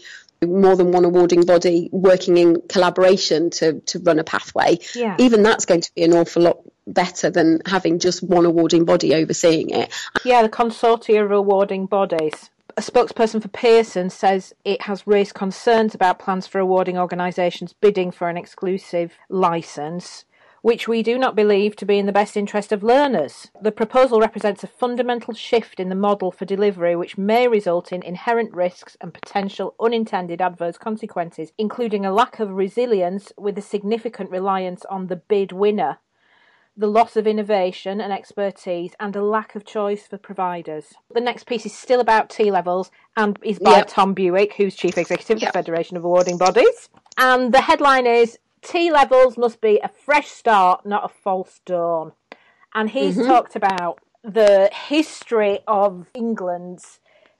more 0.46 0.76
than 0.76 0.92
one 0.92 1.06
awarding 1.06 1.46
body 1.46 1.90
working 1.92 2.38
in 2.38 2.62
collaboration 2.68 3.50
to, 3.52 3.80
to 3.82 4.00
run 4.00 4.20
a 4.20 4.24
pathway, 4.24 4.80
yeah. 4.96 5.16
even 5.20 5.44
that's 5.44 5.66
going 5.66 5.82
to 5.82 5.92
be 5.96 6.04
an 6.04 6.14
awful 6.14 6.44
lot 6.44 6.60
better 6.86 7.30
than 7.30 7.62
having 7.66 8.00
just 8.00 8.24
one 8.24 8.46
awarding 8.46 8.86
body 8.86 9.14
overseeing 9.14 9.70
it. 9.70 9.94
Yeah, 10.26 10.42
the 10.42 10.50
consortia 10.50 11.24
of 11.24 11.32
awarding 11.32 11.86
bodies. 11.86 12.50
A 12.76 12.82
spokesperson 12.82 13.42
for 13.42 13.50
Pearson 13.50 14.10
says 14.10 14.54
it 14.66 14.82
has 14.82 15.06
raised 15.06 15.36
concerns 15.36 15.94
about 15.94 16.18
plans 16.18 16.48
for 16.48 16.60
awarding 16.60 16.98
organisations 16.98 17.74
bidding 17.74 18.10
for 18.12 18.30
an 18.30 18.38
exclusive 18.38 19.14
licence 19.30 20.26
which 20.64 20.88
we 20.88 21.04
do 21.04 21.20
not 21.20 21.36
believe 21.36 21.76
to 21.76 21.86
be 21.86 22.00
in 22.00 22.06
the 22.06 22.14
best 22.14 22.38
interest 22.38 22.72
of 22.72 22.82
learners. 22.82 23.52
The 23.62 23.72
proposal 23.72 24.22
represents 24.22 24.64
a 24.64 24.68
fundamental 24.68 25.34
shift 25.34 25.78
in 25.78 25.90
the 25.90 25.96
model 25.96 26.32
for 26.32 26.46
delivery 26.46 26.96
which 26.96 27.18
may 27.18 27.50
result 27.50 27.92
in 27.92 28.02
inherent 28.02 28.54
risks 28.54 28.96
and 29.02 29.14
potential 29.14 29.76
unintended 29.78 30.42
adverse 30.42 30.78
consequences, 30.78 31.52
including 31.58 32.06
a 32.06 32.14
lack 32.14 32.40
of 32.40 32.52
resilience 32.52 33.34
with 33.38 33.58
a 33.58 33.62
significant 33.62 34.32
reliance 34.32 34.86
on 34.86 35.08
the 35.08 35.18
bid 35.18 35.52
winner 35.52 36.00
the 36.76 36.88
loss 36.88 37.16
of 37.16 37.28
innovation 37.28 38.02
and 38.02 38.12
expertise, 38.12 38.94
and 39.00 39.16
a 39.16 39.24
lack 39.24 39.56
of 39.56 39.64
choice 39.64 40.08
for 40.08 40.18
providers. 40.18 40.94
The 41.14 41.22
next 41.22 41.46
piece 41.46 41.66
is 41.66 41.78
still 41.78 42.00
about 42.00 42.30
T 42.30 42.50
levels 42.50 42.90
and 43.16 43.38
is 43.44 43.60
by 43.60 43.78
yep. 43.78 43.88
Tom 43.88 44.16
Bewick, 44.16 44.54
who's 44.54 44.76
Chief 44.76 44.98
Executive 44.98 45.40
yep. 45.40 45.50
of 45.50 45.54
the 45.54 45.60
Federation 45.60 45.98
of 45.98 46.04
Awarding 46.04 46.38
Bodies. 46.38 46.90
And 47.18 47.54
the 47.54 47.62
headline 47.62 48.08
is 48.08 48.40
T 48.64 48.92
levels 48.92 49.38
must 49.38 49.62
be 49.62 49.80
a 49.84 49.88
fresh 49.88 50.28
start, 50.28 50.86
not 50.86 51.06
a 51.06 51.10
false 51.10 51.60
dawn. 51.66 52.14
And 52.74 52.90
he's 52.90 53.18
mm-hmm. 53.18 53.28
talked 53.28 53.56
about 53.56 54.00
the 54.24 54.70
history 54.72 55.60
of 55.68 56.08
England's 56.14 57.00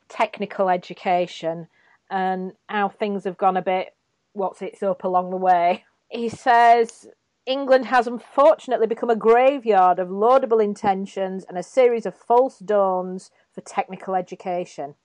technical 0.10 0.70
education 0.70 1.68
and 2.10 2.54
how 2.68 2.90
things 2.90 3.24
have 3.24 3.38
gone 3.38 3.58
a 3.58 3.62
bit 3.62 3.96
what's 4.34 4.62
it's 4.62 4.84
up 4.84 5.04
along 5.04 5.30
the 5.30 5.38
way. 5.38 5.86
He 6.10 6.28
says 6.30 7.08
England 7.46 7.86
has 7.86 8.08
unfortunately 8.08 8.88
become 8.88 9.10
a 9.10 9.16
graveyard 9.16 10.00
of 10.00 10.12
laudable 10.12 10.60
intentions 10.60 11.46
and 11.48 11.58
a 11.58 11.64
series 11.64 12.06
of 12.06 12.16
false 12.16 12.60
dawns 12.60 13.32
for 13.54 13.62
technical 13.62 14.16
education. 14.16 14.96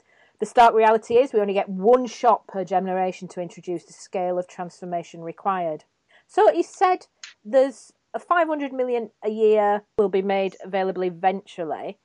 The 0.40 0.46
stark 0.46 0.74
reality 0.74 1.16
is 1.16 1.32
we 1.32 1.40
only 1.40 1.54
get 1.54 1.68
one 1.68 2.06
shot 2.06 2.46
per 2.46 2.64
generation 2.64 3.28
to 3.28 3.40
introduce 3.40 3.84
the 3.84 3.92
scale 3.92 4.38
of 4.38 4.46
transformation 4.46 5.22
required. 5.22 5.84
So 6.28 6.52
he 6.52 6.62
said 6.62 7.06
there's 7.44 7.92
a 8.14 8.18
500 8.18 8.72
million 8.72 9.10
a 9.24 9.30
year 9.30 9.82
will 9.96 10.08
be 10.08 10.22
made 10.22 10.56
available 10.62 11.02
eventually. 11.02 11.98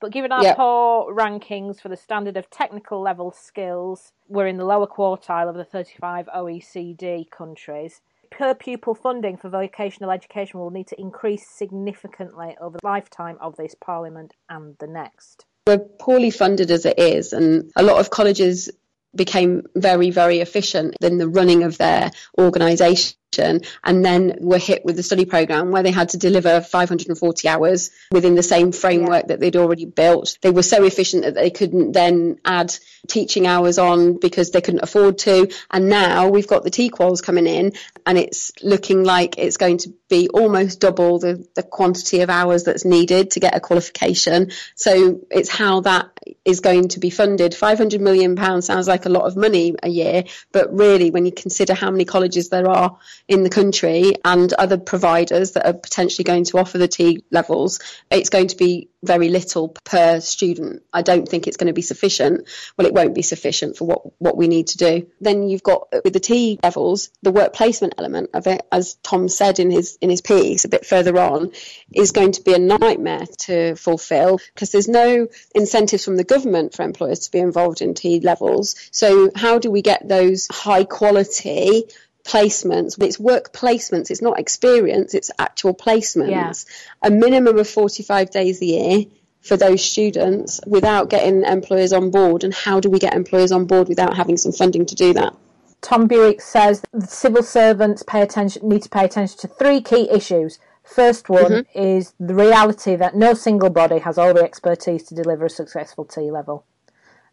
But 0.00 0.12
given 0.12 0.32
our 0.32 0.42
yep. 0.42 0.56
poor 0.56 1.14
rankings 1.14 1.80
for 1.80 1.88
the 1.88 1.96
standard 1.96 2.36
of 2.36 2.50
technical 2.50 3.00
level 3.00 3.30
skills, 3.32 4.12
we're 4.28 4.46
in 4.46 4.58
the 4.58 4.64
lower 4.64 4.86
quartile 4.86 5.48
of 5.48 5.56
the 5.56 5.64
35 5.64 6.26
OECD 6.34 7.30
countries. 7.30 8.02
Per 8.30 8.54
pupil 8.54 8.94
funding 8.94 9.36
for 9.36 9.48
vocational 9.48 10.10
education 10.10 10.60
will 10.60 10.70
need 10.70 10.88
to 10.88 11.00
increase 11.00 11.48
significantly 11.48 12.56
over 12.60 12.76
the 12.76 12.86
lifetime 12.86 13.38
of 13.40 13.56
this 13.56 13.74
Parliament 13.74 14.34
and 14.50 14.76
the 14.78 14.86
next. 14.86 15.46
We're 15.66 15.78
poorly 15.78 16.30
funded 16.30 16.70
as 16.70 16.84
it 16.84 16.98
is, 16.98 17.32
and 17.32 17.70
a 17.76 17.82
lot 17.82 17.98
of 17.98 18.10
colleges 18.10 18.70
became 19.14 19.62
very, 19.74 20.10
very 20.10 20.40
efficient 20.40 20.96
in 21.00 21.18
the 21.18 21.28
running 21.28 21.62
of 21.62 21.78
their 21.78 22.10
organisation 22.38 23.16
and 23.38 24.04
then 24.04 24.38
were 24.40 24.58
hit 24.58 24.84
with 24.84 24.96
the 24.96 25.02
study 25.02 25.24
program 25.24 25.70
where 25.70 25.82
they 25.82 25.90
had 25.90 26.10
to 26.10 26.18
deliver 26.18 26.60
540 26.60 27.48
hours 27.48 27.90
within 28.10 28.34
the 28.34 28.42
same 28.42 28.72
framework 28.72 29.22
yeah. 29.22 29.28
that 29.28 29.40
they'd 29.40 29.56
already 29.56 29.84
built. 29.84 30.38
They 30.42 30.50
were 30.50 30.62
so 30.62 30.84
efficient 30.84 31.24
that 31.24 31.34
they 31.34 31.50
couldn't 31.50 31.92
then 31.92 32.38
add 32.44 32.74
teaching 33.06 33.46
hours 33.46 33.78
on 33.78 34.18
because 34.18 34.50
they 34.50 34.60
couldn't 34.60 34.82
afford 34.82 35.18
to. 35.18 35.50
And 35.70 35.88
now 35.88 36.28
we've 36.28 36.48
got 36.48 36.64
the 36.64 36.70
TQuals 36.70 37.22
coming 37.22 37.46
in 37.46 37.72
and 38.04 38.18
it's 38.18 38.52
looking 38.62 39.04
like 39.04 39.38
it's 39.38 39.56
going 39.56 39.78
to 39.78 39.94
be 40.08 40.28
almost 40.28 40.80
double 40.80 41.18
the, 41.18 41.46
the 41.54 41.62
quantity 41.62 42.20
of 42.20 42.30
hours 42.30 42.64
that's 42.64 42.84
needed 42.84 43.32
to 43.32 43.40
get 43.40 43.56
a 43.56 43.60
qualification. 43.60 44.50
So 44.74 45.20
it's 45.30 45.48
how 45.48 45.80
that 45.80 46.10
is 46.44 46.60
going 46.60 46.88
to 46.88 47.00
be 47.00 47.10
funded. 47.10 47.54
500 47.54 48.00
million 48.00 48.36
pounds 48.36 48.66
sounds 48.66 48.88
like 48.88 49.06
a 49.06 49.10
lot 49.10 49.24
of 49.24 49.36
money 49.36 49.74
a 49.82 49.88
year, 49.88 50.24
but 50.52 50.72
really 50.72 51.10
when 51.10 51.26
you 51.26 51.32
consider 51.32 51.74
how 51.74 51.90
many 51.90 52.04
colleges 52.04 52.48
there 52.48 52.68
are 52.68 52.98
in 53.28 53.42
the 53.42 53.50
country 53.50 54.14
and 54.24 54.52
other 54.52 54.78
providers 54.78 55.52
that 55.52 55.66
are 55.66 55.72
potentially 55.72 56.24
going 56.24 56.44
to 56.44 56.58
offer 56.58 56.78
the 56.78 56.88
T 56.88 57.24
levels, 57.30 57.80
it's 58.10 58.30
going 58.30 58.48
to 58.48 58.56
be 58.56 58.88
very 59.02 59.28
little 59.28 59.68
per 59.84 60.20
student. 60.20 60.82
I 60.92 61.02
don't 61.02 61.28
think 61.28 61.46
it's 61.46 61.56
going 61.56 61.68
to 61.68 61.72
be 61.72 61.82
sufficient. 61.82 62.48
Well, 62.76 62.86
it 62.86 62.94
won't 62.94 63.14
be 63.14 63.22
sufficient 63.22 63.76
for 63.76 63.84
what, 63.84 64.20
what 64.20 64.36
we 64.36 64.48
need 64.48 64.68
to 64.68 64.78
do. 64.78 65.08
Then 65.20 65.48
you've 65.48 65.62
got 65.62 65.88
with 66.04 66.12
the 66.12 66.20
T 66.20 66.58
levels, 66.62 67.10
the 67.22 67.32
work 67.32 67.52
placement 67.52 67.94
element 67.98 68.30
of 68.34 68.46
it, 68.46 68.66
as 68.70 68.94
Tom 69.02 69.28
said 69.28 69.58
in 69.58 69.70
his 69.70 69.98
in 70.00 70.10
his 70.10 70.20
piece 70.20 70.64
a 70.64 70.68
bit 70.68 70.86
further 70.86 71.18
on, 71.18 71.52
is 71.92 72.12
going 72.12 72.32
to 72.32 72.42
be 72.42 72.54
a 72.54 72.58
nightmare 72.58 73.26
to 73.38 73.74
fulfil 73.76 74.40
because 74.54 74.70
there's 74.70 74.88
no 74.88 75.28
incentives 75.54 76.04
from 76.04 76.16
the 76.16 76.24
government 76.24 76.74
for 76.74 76.82
employers 76.82 77.20
to 77.20 77.30
be 77.30 77.38
involved 77.38 77.82
in 77.82 77.94
T 77.94 78.20
levels. 78.20 78.76
So 78.90 79.30
how 79.34 79.58
do 79.58 79.70
we 79.70 79.82
get 79.82 80.08
those 80.08 80.48
high 80.50 80.84
quality 80.84 81.84
placements. 82.26 83.00
It's 83.02 83.18
work 83.18 83.52
placements. 83.52 84.10
It's 84.10 84.22
not 84.22 84.38
experience. 84.38 85.14
It's 85.14 85.30
actual 85.38 85.74
placements. 85.74 86.30
Yeah. 86.30 87.08
A 87.08 87.10
minimum 87.10 87.58
of 87.58 87.68
45 87.68 88.30
days 88.30 88.60
a 88.60 88.66
year 88.66 89.04
for 89.40 89.56
those 89.56 89.84
students 89.84 90.60
without 90.66 91.08
getting 91.08 91.44
employers 91.44 91.92
on 91.92 92.10
board. 92.10 92.42
And 92.42 92.52
how 92.52 92.80
do 92.80 92.90
we 92.90 92.98
get 92.98 93.14
employers 93.14 93.52
on 93.52 93.66
board 93.66 93.88
without 93.88 94.16
having 94.16 94.36
some 94.36 94.52
funding 94.52 94.86
to 94.86 94.94
do 94.94 95.12
that? 95.14 95.34
Tom 95.82 96.08
Bewick 96.08 96.40
says 96.40 96.82
civil 97.06 97.42
servants 97.42 98.02
pay 98.02 98.22
attention 98.22 98.68
need 98.68 98.82
to 98.82 98.88
pay 98.88 99.04
attention 99.04 99.38
to 99.38 99.46
three 99.46 99.80
key 99.80 100.10
issues. 100.10 100.58
First 100.82 101.28
one 101.28 101.52
mm-hmm. 101.52 101.78
is 101.78 102.14
the 102.18 102.34
reality 102.34 102.96
that 102.96 103.14
no 103.14 103.34
single 103.34 103.70
body 103.70 103.98
has 103.98 104.18
all 104.18 104.34
the 104.34 104.42
expertise 104.42 105.04
to 105.04 105.14
deliver 105.14 105.46
a 105.46 105.50
successful 105.50 106.04
T 106.04 106.30
level 106.30 106.64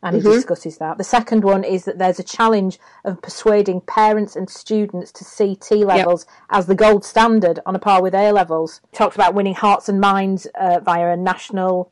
and 0.04 0.16
he 0.16 0.22
mm-hmm. 0.22 0.32
discusses 0.32 0.78
that. 0.78 0.98
The 0.98 1.04
second 1.04 1.44
one 1.44 1.64
is 1.64 1.86
that 1.86 1.98
there's 1.98 2.20
a 2.20 2.24
challenge 2.24 2.78
of 3.06 3.22
persuading 3.22 3.82
parents 3.82 4.36
and 4.36 4.50
students 4.50 5.12
to 5.14 5.24
see 5.24 5.56
T 5.56 5.86
levels 5.86 6.26
yep. 6.28 6.60
as 6.60 6.66
the 6.66 6.76
gold 6.76 7.06
standard 7.06 7.60
on 7.66 7.76
a 7.76 7.80
par 7.80 8.02
with 8.02 8.14
A 8.14 8.32
levels. 8.32 8.82
He 8.92 8.98
talks 8.98 9.16
about 9.16 9.34
winning 9.34 9.56
hearts 9.56 9.88
and 9.88 10.02
minds 10.02 10.46
uh, 10.60 10.82
via 10.82 11.14
a 11.14 11.18
national 11.18 11.92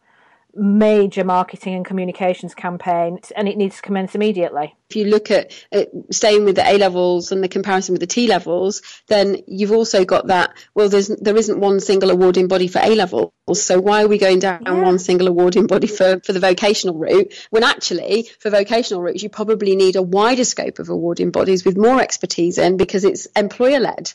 major 0.53 1.23
marketing 1.23 1.75
and 1.75 1.85
communications 1.85 2.53
campaign 2.53 3.19
and 3.35 3.47
it 3.47 3.57
needs 3.57 3.77
to 3.77 3.81
commence 3.81 4.15
immediately. 4.15 4.75
If 4.89 4.95
you 4.97 5.05
look 5.05 5.31
at, 5.31 5.53
at, 5.71 5.89
staying 6.11 6.43
with 6.43 6.55
the 6.55 6.69
A 6.69 6.77
levels 6.77 7.31
and 7.31 7.43
the 7.43 7.47
comparison 7.47 7.93
with 7.93 8.01
the 8.01 8.07
T 8.07 8.27
levels, 8.27 8.81
then 9.07 9.37
you've 9.47 9.71
also 9.71 10.03
got 10.03 10.27
that, 10.27 10.53
well, 10.75 10.89
there's, 10.89 11.07
there 11.07 11.37
isn't 11.37 11.59
one 11.59 11.79
single 11.79 12.09
awarding 12.09 12.47
body 12.47 12.67
for 12.67 12.79
A 12.79 12.95
levels. 12.95 13.31
So 13.53 13.79
why 13.79 14.03
are 14.03 14.07
we 14.07 14.17
going 14.17 14.39
down 14.39 14.63
yeah. 14.65 14.73
one 14.73 14.99
single 14.99 15.27
awarding 15.27 15.67
body 15.67 15.87
for, 15.87 16.19
for 16.19 16.33
the 16.33 16.39
vocational 16.39 16.97
route 16.97 17.33
when 17.49 17.63
actually 17.63 18.29
for 18.39 18.49
vocational 18.49 19.01
routes 19.01 19.23
you 19.23 19.29
probably 19.29 19.75
need 19.75 19.95
a 19.95 20.01
wider 20.01 20.43
scope 20.43 20.79
of 20.79 20.89
awarding 20.89 21.31
bodies 21.31 21.63
with 21.63 21.77
more 21.77 22.01
expertise 22.01 22.57
in 22.57 22.77
because 22.77 23.05
it's 23.05 23.25
employer 23.37 23.79
led. 23.79 24.11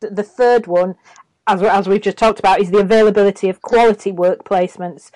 The 0.00 0.22
third 0.22 0.66
one, 0.66 0.96
as, 1.46 1.62
as 1.62 1.88
we've 1.88 2.00
just 2.00 2.18
talked 2.18 2.38
about, 2.38 2.60
is 2.60 2.70
the 2.70 2.78
availability 2.78 3.48
of 3.48 3.62
quality 3.62 4.12
work 4.12 4.44
placements 4.44 5.10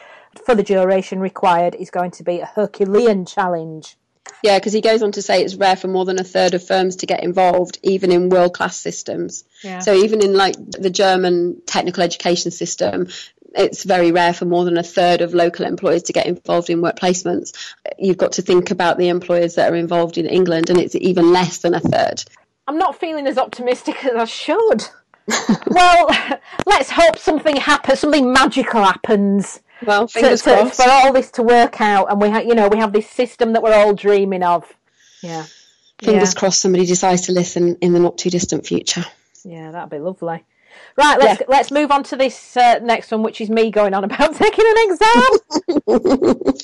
for 0.44 0.54
the 0.54 0.62
duration 0.62 1.20
required 1.20 1.74
is 1.74 1.90
going 1.90 2.10
to 2.12 2.22
be 2.22 2.40
a 2.40 2.46
Herculean 2.46 3.26
challenge. 3.26 3.96
Yeah, 4.42 4.58
because 4.58 4.72
he 4.72 4.80
goes 4.80 5.02
on 5.02 5.12
to 5.12 5.22
say 5.22 5.42
it's 5.42 5.54
rare 5.54 5.76
for 5.76 5.88
more 5.88 6.04
than 6.04 6.18
a 6.18 6.24
third 6.24 6.54
of 6.54 6.64
firms 6.64 6.96
to 6.96 7.06
get 7.06 7.22
involved, 7.22 7.78
even 7.82 8.12
in 8.12 8.28
world 8.28 8.54
class 8.54 8.76
systems. 8.76 9.44
Yeah. 9.62 9.80
So 9.80 9.94
even 9.94 10.22
in 10.22 10.34
like 10.34 10.54
the 10.70 10.90
German 10.90 11.60
technical 11.66 12.02
education 12.02 12.50
system, 12.50 13.08
it's 13.54 13.84
very 13.84 14.12
rare 14.12 14.34
for 14.34 14.44
more 14.44 14.64
than 14.64 14.76
a 14.76 14.82
third 14.82 15.20
of 15.20 15.34
local 15.34 15.64
employers 15.64 16.04
to 16.04 16.12
get 16.12 16.26
involved 16.26 16.70
in 16.70 16.82
work 16.82 16.98
placements. 16.98 17.52
You've 17.98 18.18
got 18.18 18.32
to 18.32 18.42
think 18.42 18.70
about 18.70 18.98
the 18.98 19.08
employers 19.08 19.56
that 19.56 19.72
are 19.72 19.76
involved 19.76 20.18
in 20.18 20.26
England, 20.26 20.70
and 20.70 20.78
it's 20.78 20.94
even 20.94 21.32
less 21.32 21.58
than 21.58 21.74
a 21.74 21.80
third. 21.80 22.22
I'm 22.66 22.78
not 22.78 23.00
feeling 23.00 23.26
as 23.26 23.38
optimistic 23.38 24.04
as 24.04 24.14
I 24.14 24.24
should. 24.26 24.84
well, 25.66 26.08
let's 26.66 26.90
hope 26.90 27.18
something 27.18 27.56
happens, 27.56 28.00
something 28.00 28.32
magical 28.32 28.82
happens 28.82 29.60
well, 29.84 30.06
fingers 30.06 30.42
to, 30.42 30.54
crossed. 30.54 30.82
for 30.82 30.90
all 30.90 31.12
this 31.12 31.30
to 31.32 31.42
work 31.42 31.80
out, 31.80 32.10
and 32.10 32.20
we 32.20 32.30
have, 32.30 32.44
you 32.44 32.54
know, 32.54 32.68
we 32.68 32.78
have 32.78 32.92
this 32.92 33.08
system 33.08 33.52
that 33.52 33.62
we're 33.62 33.74
all 33.74 33.94
dreaming 33.94 34.42
of. 34.42 34.72
Yeah. 35.22 35.44
Fingers 36.00 36.34
yeah. 36.34 36.38
crossed, 36.38 36.60
somebody 36.60 36.86
decides 36.86 37.22
to 37.22 37.32
listen 37.32 37.76
in 37.80 37.92
the 37.92 38.00
not 38.00 38.18
too 38.18 38.30
distant 38.30 38.66
future. 38.66 39.04
Yeah, 39.44 39.70
that'd 39.70 39.90
be 39.90 39.98
lovely. 39.98 40.44
Right, 40.96 41.18
let's 41.18 41.40
yeah. 41.40 41.46
let's 41.48 41.70
move 41.70 41.90
on 41.90 42.02
to 42.04 42.16
this 42.16 42.56
uh, 42.56 42.80
next 42.82 43.10
one, 43.10 43.22
which 43.22 43.40
is 43.40 43.50
me 43.50 43.70
going 43.70 43.94
on 43.94 44.04
about 44.04 44.34
taking 44.36 44.64
an 44.66 44.90
exam. 44.90 45.22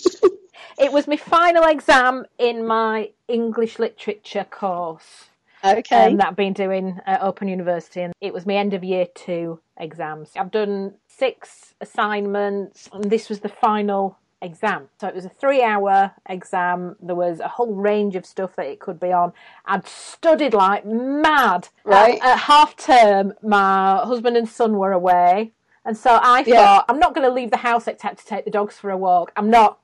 it 0.78 0.92
was 0.92 1.06
my 1.06 1.16
final 1.16 1.64
exam 1.64 2.26
in 2.38 2.66
my 2.66 3.10
English 3.28 3.78
literature 3.78 4.44
course. 4.44 5.28
Okay. 5.64 6.06
Um, 6.06 6.16
that 6.18 6.28
I've 6.28 6.36
been 6.36 6.52
doing 6.52 7.00
at 7.06 7.22
Open 7.22 7.48
University, 7.48 8.02
and 8.02 8.12
it 8.20 8.34
was 8.34 8.46
my 8.46 8.54
end 8.54 8.74
of 8.74 8.84
year 8.84 9.06
two 9.14 9.60
exams. 9.78 10.30
I've 10.36 10.50
done 10.50 10.94
six 11.06 11.74
assignments, 11.80 12.88
and 12.92 13.04
this 13.04 13.28
was 13.28 13.40
the 13.40 13.48
final 13.48 14.18
exam. 14.42 14.88
So 15.00 15.08
it 15.08 15.14
was 15.14 15.24
a 15.24 15.30
three 15.30 15.62
hour 15.62 16.12
exam. 16.28 16.96
There 17.00 17.14
was 17.14 17.40
a 17.40 17.48
whole 17.48 17.74
range 17.74 18.14
of 18.14 18.26
stuff 18.26 18.54
that 18.56 18.66
it 18.66 18.78
could 18.78 19.00
be 19.00 19.12
on. 19.12 19.32
I'd 19.64 19.86
studied 19.86 20.54
like 20.54 20.84
mad. 20.84 21.68
Right. 21.84 22.18
At, 22.20 22.24
at 22.24 22.38
half 22.40 22.76
term, 22.76 23.32
my 23.42 24.04
husband 24.04 24.36
and 24.36 24.48
son 24.48 24.76
were 24.76 24.92
away. 24.92 25.52
And 25.84 25.96
so 25.96 26.18
I 26.22 26.44
thought. 26.44 26.86
I'm 26.88 26.98
not 26.98 27.14
going 27.14 27.26
to 27.26 27.32
leave 27.32 27.50
the 27.50 27.58
house 27.58 27.86
except 27.86 28.20
to 28.20 28.26
take 28.26 28.44
the 28.44 28.50
dogs 28.50 28.78
for 28.78 28.90
a 28.90 28.96
walk. 28.96 29.32
I'm 29.36 29.50
not. 29.50 29.80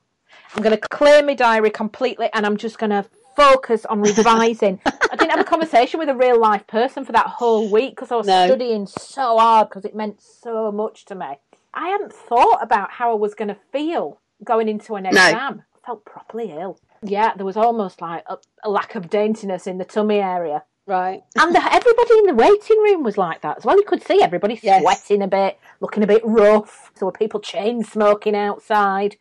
I'm 0.55 0.63
going 0.63 0.77
to 0.77 0.87
clear 0.89 1.23
my 1.23 1.33
diary 1.33 1.69
completely 1.69 2.29
and 2.33 2.45
I'm 2.45 2.57
just 2.57 2.77
going 2.77 2.89
to 2.89 3.05
focus 3.41 3.85
on 3.85 4.01
revising. 4.17 4.79
I 4.85 5.15
didn't 5.15 5.31
have 5.31 5.39
a 5.39 5.43
conversation 5.43 5.99
with 5.99 6.09
a 6.09 6.15
real 6.15 6.39
life 6.39 6.67
person 6.67 7.05
for 7.05 7.11
that 7.13 7.27
whole 7.27 7.71
week 7.71 7.95
because 7.95 8.11
I 8.11 8.15
was 8.15 8.27
no. 8.27 8.45
studying 8.45 8.87
so 8.87 9.37
hard 9.37 9.69
because 9.69 9.85
it 9.85 9.95
meant 9.95 10.21
so 10.21 10.71
much 10.71 11.05
to 11.05 11.15
me. 11.15 11.39
I 11.73 11.89
hadn't 11.89 12.13
thought 12.13 12.59
about 12.61 12.91
how 12.91 13.11
I 13.11 13.15
was 13.15 13.33
going 13.33 13.47
to 13.47 13.57
feel 13.71 14.19
going 14.43 14.67
into 14.67 14.95
an 14.95 15.05
exam. 15.05 15.55
No. 15.55 15.63
I 15.75 15.85
felt 15.85 16.05
properly 16.05 16.51
ill. 16.51 16.79
Yeah, 17.03 17.33
there 17.35 17.45
was 17.45 17.57
almost 17.57 18.01
like 18.01 18.23
a, 18.27 18.37
a 18.63 18.69
lack 18.69 18.95
of 18.95 19.09
daintiness 19.09 19.67
in 19.67 19.77
the 19.77 19.85
tummy 19.85 20.17
area. 20.17 20.63
Right. 20.87 21.23
and 21.37 21.55
the, 21.55 21.63
everybody 21.73 22.17
in 22.17 22.25
the 22.25 22.33
waiting 22.33 22.77
room 22.79 23.03
was 23.03 23.17
like 23.17 23.41
that 23.41 23.57
as 23.57 23.65
well. 23.65 23.77
You 23.77 23.85
could 23.85 24.03
see 24.03 24.21
everybody 24.21 24.59
yes. 24.61 24.81
sweating 24.81 25.21
a 25.21 25.27
bit, 25.27 25.57
looking 25.79 26.03
a 26.03 26.07
bit 26.07 26.21
rough. 26.25 26.91
There 26.95 27.05
were 27.05 27.11
people 27.11 27.39
chain 27.39 27.83
smoking 27.83 28.35
outside. 28.35 29.15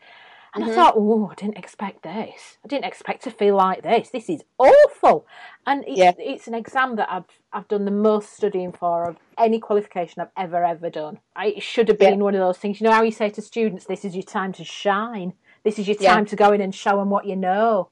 And 0.54 0.64
mm-hmm. 0.64 0.72
I 0.72 0.74
thought, 0.74 0.94
oh, 0.96 1.30
I 1.30 1.34
didn't 1.34 1.58
expect 1.58 2.02
this. 2.02 2.58
I 2.64 2.68
didn't 2.68 2.84
expect 2.84 3.22
to 3.24 3.30
feel 3.30 3.56
like 3.56 3.82
this. 3.82 4.10
This 4.10 4.28
is 4.28 4.42
awful. 4.58 5.26
And 5.66 5.84
it's, 5.86 5.98
yeah. 5.98 6.12
it's 6.18 6.48
an 6.48 6.54
exam 6.54 6.96
that 6.96 7.10
I've 7.10 7.24
I've 7.52 7.68
done 7.68 7.84
the 7.84 7.90
most 7.90 8.36
studying 8.36 8.72
for 8.72 9.08
of 9.08 9.16
any 9.38 9.60
qualification 9.60 10.22
I've 10.22 10.28
ever 10.36 10.64
ever 10.64 10.90
done. 10.90 11.20
I, 11.36 11.46
it 11.48 11.62
should 11.62 11.88
have 11.88 11.98
been 11.98 12.18
yeah. 12.18 12.24
one 12.24 12.34
of 12.34 12.40
those 12.40 12.58
things. 12.58 12.80
You 12.80 12.86
know 12.86 12.92
how 12.92 13.02
you 13.02 13.12
say 13.12 13.30
to 13.30 13.42
students, 13.42 13.86
"This 13.86 14.04
is 14.04 14.14
your 14.14 14.24
time 14.24 14.52
to 14.54 14.64
shine. 14.64 15.34
This 15.62 15.78
is 15.78 15.86
your 15.86 15.96
time 15.96 16.24
yeah. 16.24 16.30
to 16.30 16.36
go 16.36 16.52
in 16.52 16.60
and 16.60 16.74
show 16.74 16.96
them 16.96 17.10
what 17.10 17.26
you 17.26 17.36
know." 17.36 17.90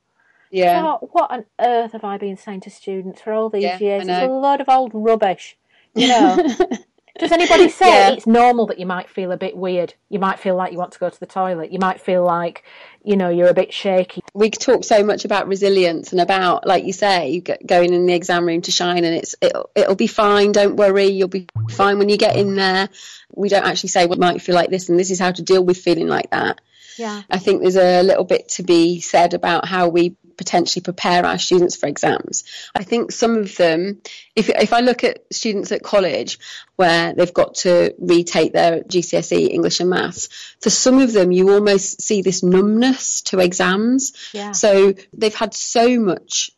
Yeah. 0.51 0.81
Thought, 0.81 1.15
what 1.15 1.31
on 1.31 1.45
earth 1.61 1.93
have 1.93 2.05
I 2.05 2.17
been 2.17 2.37
saying 2.37 2.63
to 2.63 2.71
students 2.71 3.21
for 3.21 3.33
all 3.33 3.51
these 3.51 3.81
years? 3.81 4.07
It's 4.07 4.11
a 4.11 4.27
load 4.27 4.61
of 4.61 4.69
old 4.69 4.93
rubbish. 4.95 5.57
You 5.95 6.09
know. 6.09 6.57
Does 7.19 7.33
anybody 7.33 7.69
say 7.69 7.89
yeah. 7.89 8.11
it's 8.11 8.27
normal 8.27 8.67
that 8.67 8.79
you 8.79 8.87
might 8.87 9.09
feel 9.09 9.33
a 9.33 9.37
bit 9.37 9.57
weird? 9.57 9.95
You 10.09 10.19
might 10.19 10.39
feel 10.39 10.57
like 10.57 10.73
you 10.73 10.79
want 10.79 10.93
to 10.93 10.99
go 10.99 11.11
to 11.11 11.21
the 11.21 11.27
toilet. 11.27 11.73
You 11.73 11.79
might 11.79 12.01
feel 12.01 12.25
like, 12.25 12.65
you 13.05 13.17
know, 13.17 13.29
you're 13.29 13.49
a 13.49 13.55
bit 13.55 13.73
shaky. 13.73 14.23
We 14.35 14.51
talk 14.51 14.85
so 14.85 15.05
much 15.05 15.25
about 15.25 15.49
resilience 15.49 16.13
and 16.13 16.21
about, 16.21 16.67
like 16.67 16.85
you 16.85 16.93
say, 16.93 17.43
going 17.67 17.93
in 17.93 18.07
the 18.07 18.15
exam 18.15 18.47
room 18.47 18.63
to 18.63 18.71
shine, 18.71 19.05
and 19.05 19.15
it's 19.15 19.35
it'll, 19.41 19.71
it'll 19.75 19.97
be 19.97 20.07
fine. 20.07 20.53
Don't 20.53 20.77
worry, 20.77 21.07
you'll 21.07 21.29
be 21.29 21.49
fine 21.71 21.99
when 21.99 22.09
you 22.09 22.17
get 22.17 22.37
in 22.37 22.55
there. 22.55 22.89
We 23.35 23.49
don't 23.49 23.65
actually 23.65 23.91
say 23.91 24.07
we 24.07 24.17
might 24.17 24.43
feel 24.43 24.55
like 24.55 24.71
this, 24.71 24.89
and 24.89 24.99
this 24.99 25.11
is 25.11 25.19
how 25.19 25.33
to 25.33 25.43
deal 25.43 25.65
with 25.65 25.79
feeling 25.79 26.09
like 26.09 26.31
that. 26.31 26.61
Yeah. 26.99 27.23
I 27.31 27.39
think 27.39 27.63
there's 27.63 27.77
a 27.77 28.03
little 28.03 28.25
bit 28.25 28.49
to 28.51 28.63
be 28.63 29.01
said 29.01 29.35
about 29.35 29.67
how 29.67 29.89
we 29.89 30.17
potentially 30.39 30.83
prepare 30.83 31.27
our 31.27 31.39
students 31.39 31.77
for 31.77 31.87
exams. 31.87 32.45
I 32.75 32.85
think 32.85 33.13
some 33.13 33.37
of 33.37 33.57
them, 33.57 34.01
if, 34.35 34.49
if 34.49 34.73
I 34.73 34.81
look 34.81 35.05
at 35.05 35.25
students 35.33 35.73
at 35.73 35.83
college 35.83 36.39
where 36.77 37.13
they've 37.13 37.35
got 37.35 37.57
to 37.57 37.95
retake 37.99 38.53
their 38.53 38.83
GCSE 38.83 39.51
English 39.51 39.81
and 39.81 39.91
Maths, 39.91 40.29
for 40.63 40.71
some 40.71 41.01
of 41.01 41.13
them 41.13 41.33
you 41.33 41.53
almost 41.53 42.01
see 42.01 42.23
this 42.23 42.43
numbness 42.43 43.23
to 43.23 43.41
exams. 43.41 44.13
Yeah. 44.33 44.53
So 44.53 44.95
they've 45.13 45.35
had 45.35 45.53
so 45.53 45.99
much 45.99 46.51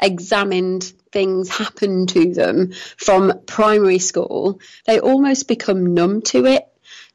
examined 0.00 0.92
things 1.12 1.48
happen 1.48 2.06
to 2.06 2.32
them 2.32 2.72
from 2.96 3.40
primary 3.46 3.98
school, 3.98 4.60
they 4.86 5.00
almost 5.00 5.48
become 5.48 5.94
numb 5.94 6.22
to 6.22 6.46
it. 6.46 6.67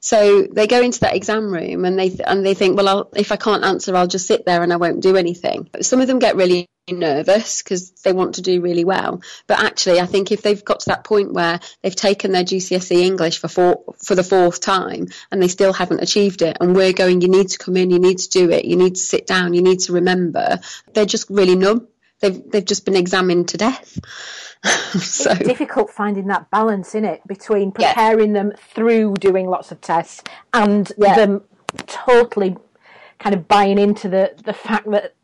So 0.04 0.42
they 0.52 0.68
go 0.68 0.82
into 0.82 1.00
that 1.00 1.16
exam 1.16 1.50
room 1.50 1.86
and 1.86 1.98
they 1.98 2.10
th- 2.10 2.28
and 2.28 2.46
they 2.46 2.56
think, 2.56 2.76
well, 2.76 2.90
I'll, 2.90 3.10
if 3.16 3.32
I 3.32 3.38
can't 3.38 3.64
answer, 3.64 3.96
I'll 3.96 4.06
just 4.06 4.28
sit 4.28 4.46
there 4.46 4.62
and 4.62 4.74
I 4.74 4.76
won't 4.76 5.02
do 5.02 5.16
anything. 5.16 5.70
Some 5.80 6.02
of 6.02 6.08
them 6.08 6.20
get 6.20 6.36
really 6.36 6.68
nervous 6.92 7.64
because 7.64 7.92
they 8.04 8.12
want 8.12 8.36
to 8.36 8.42
do 8.42 8.60
really 8.60 8.84
well. 8.84 9.22
But 9.48 9.64
actually, 9.64 10.02
I 10.02 10.06
think 10.06 10.34
if 10.34 10.42
they've 10.42 10.64
got 10.66 10.82
to 10.82 10.90
that 10.90 11.06
point 11.06 11.32
where 11.32 11.62
they've 11.82 11.96
taken 11.96 12.34
their 12.34 12.44
GCSE 12.44 12.98
English 12.98 13.40
for 13.40 13.48
four, 13.48 13.96
for 14.04 14.14
the 14.14 14.26
fourth 14.26 14.60
time 14.60 15.08
and 15.32 15.42
they 15.42 15.48
still 15.48 15.72
haven't 15.72 16.04
achieved 16.04 16.42
it, 16.42 16.58
and 16.60 16.76
we're 16.76 16.92
going, 16.92 17.22
you 17.22 17.30
need 17.30 17.48
to 17.52 17.58
come 17.58 17.78
in, 17.78 17.90
you 17.90 18.00
need 18.00 18.18
to 18.18 18.30
do 18.30 18.52
it, 18.52 18.66
you 18.66 18.76
need 18.76 18.96
to 18.96 19.02
sit 19.02 19.26
down, 19.26 19.54
you 19.54 19.62
need 19.62 19.80
to 19.82 19.94
remember, 19.94 20.60
they're 20.94 21.06
just 21.06 21.30
really 21.30 21.56
numb. 21.56 21.88
They've 22.20 22.52
they've 22.52 22.66
just 22.66 22.84
been 22.84 22.98
examined 22.98 23.50
to 23.50 23.58
death. 23.58 24.00
so 25.00 25.32
it's 25.32 25.46
difficult 25.46 25.90
finding 25.90 26.28
that 26.28 26.50
balance 26.50 26.96
in 26.96 27.04
it 27.04 27.26
between 27.28 27.72
preparing 27.72 28.28
yeah. 28.28 28.44
them 28.44 28.54
through 28.74 29.14
doing 29.16 29.48
lots 29.48 29.72
of 29.72 29.82
tests 29.82 30.24
and 30.54 30.92
yeah. 30.98 31.16
them 31.16 31.42
totally 31.88 32.56
kind 33.20 33.36
of 33.36 33.48
buying 33.48 33.78
into 33.78 34.08
the 34.08 34.34
the 34.46 34.54
fact 34.54 34.90
that 34.92 35.16